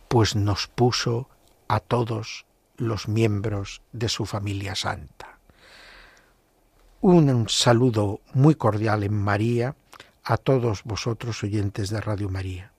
pues 0.07 0.35
nos 0.35 0.67
puso 0.67 1.29
a 1.67 1.79
todos 1.79 2.45
los 2.77 3.07
miembros 3.07 3.81
de 3.91 4.09
su 4.09 4.25
familia 4.25 4.75
santa. 4.75 5.39
Un 7.01 7.49
saludo 7.49 8.21
muy 8.33 8.55
cordial 8.55 9.03
en 9.03 9.13
María 9.13 9.75
a 10.23 10.37
todos 10.37 10.83
vosotros 10.83 11.43
oyentes 11.43 11.89
de 11.89 12.01
Radio 12.01 12.29
María 12.29 12.72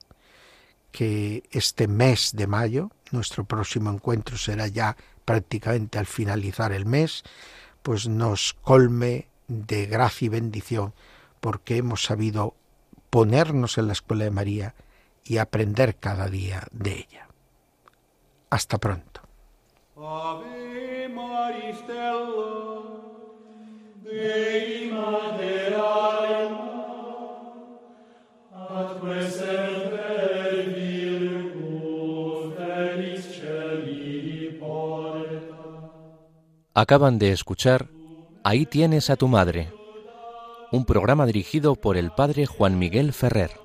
que 0.95 1.43
este 1.51 1.89
mes 1.89 2.31
de 2.37 2.47
mayo, 2.47 2.89
nuestro 3.11 3.43
próximo 3.43 3.91
encuentro 3.91 4.37
será 4.37 4.67
ya 4.67 4.95
prácticamente 5.25 5.99
al 5.99 6.05
finalizar 6.05 6.71
el 6.71 6.85
mes, 6.85 7.23
pues 7.83 8.07
nos 8.07 8.53
colme 8.53 9.27
de 9.49 9.87
gracia 9.87 10.27
y 10.27 10.29
bendición 10.29 10.93
porque 11.41 11.75
hemos 11.75 12.05
sabido 12.05 12.55
ponernos 13.09 13.77
en 13.77 13.87
la 13.87 13.93
escuela 13.93 14.23
de 14.23 14.31
María 14.31 14.73
y 15.25 15.39
aprender 15.39 15.97
cada 15.97 16.29
día 16.29 16.65
de 16.71 16.93
ella. 16.93 17.27
Hasta 18.49 18.77
pronto. 18.77 19.19
Acaban 36.77 37.19
de 37.19 37.31
escuchar 37.31 37.87
Ahí 38.43 38.65
tienes 38.65 39.09
a 39.09 39.15
tu 39.15 39.29
madre, 39.29 39.71
un 40.73 40.83
programa 40.83 41.25
dirigido 41.25 41.75
por 41.75 41.95
el 41.95 42.11
padre 42.11 42.45
Juan 42.47 42.77
Miguel 42.77 43.13
Ferrer. 43.13 43.64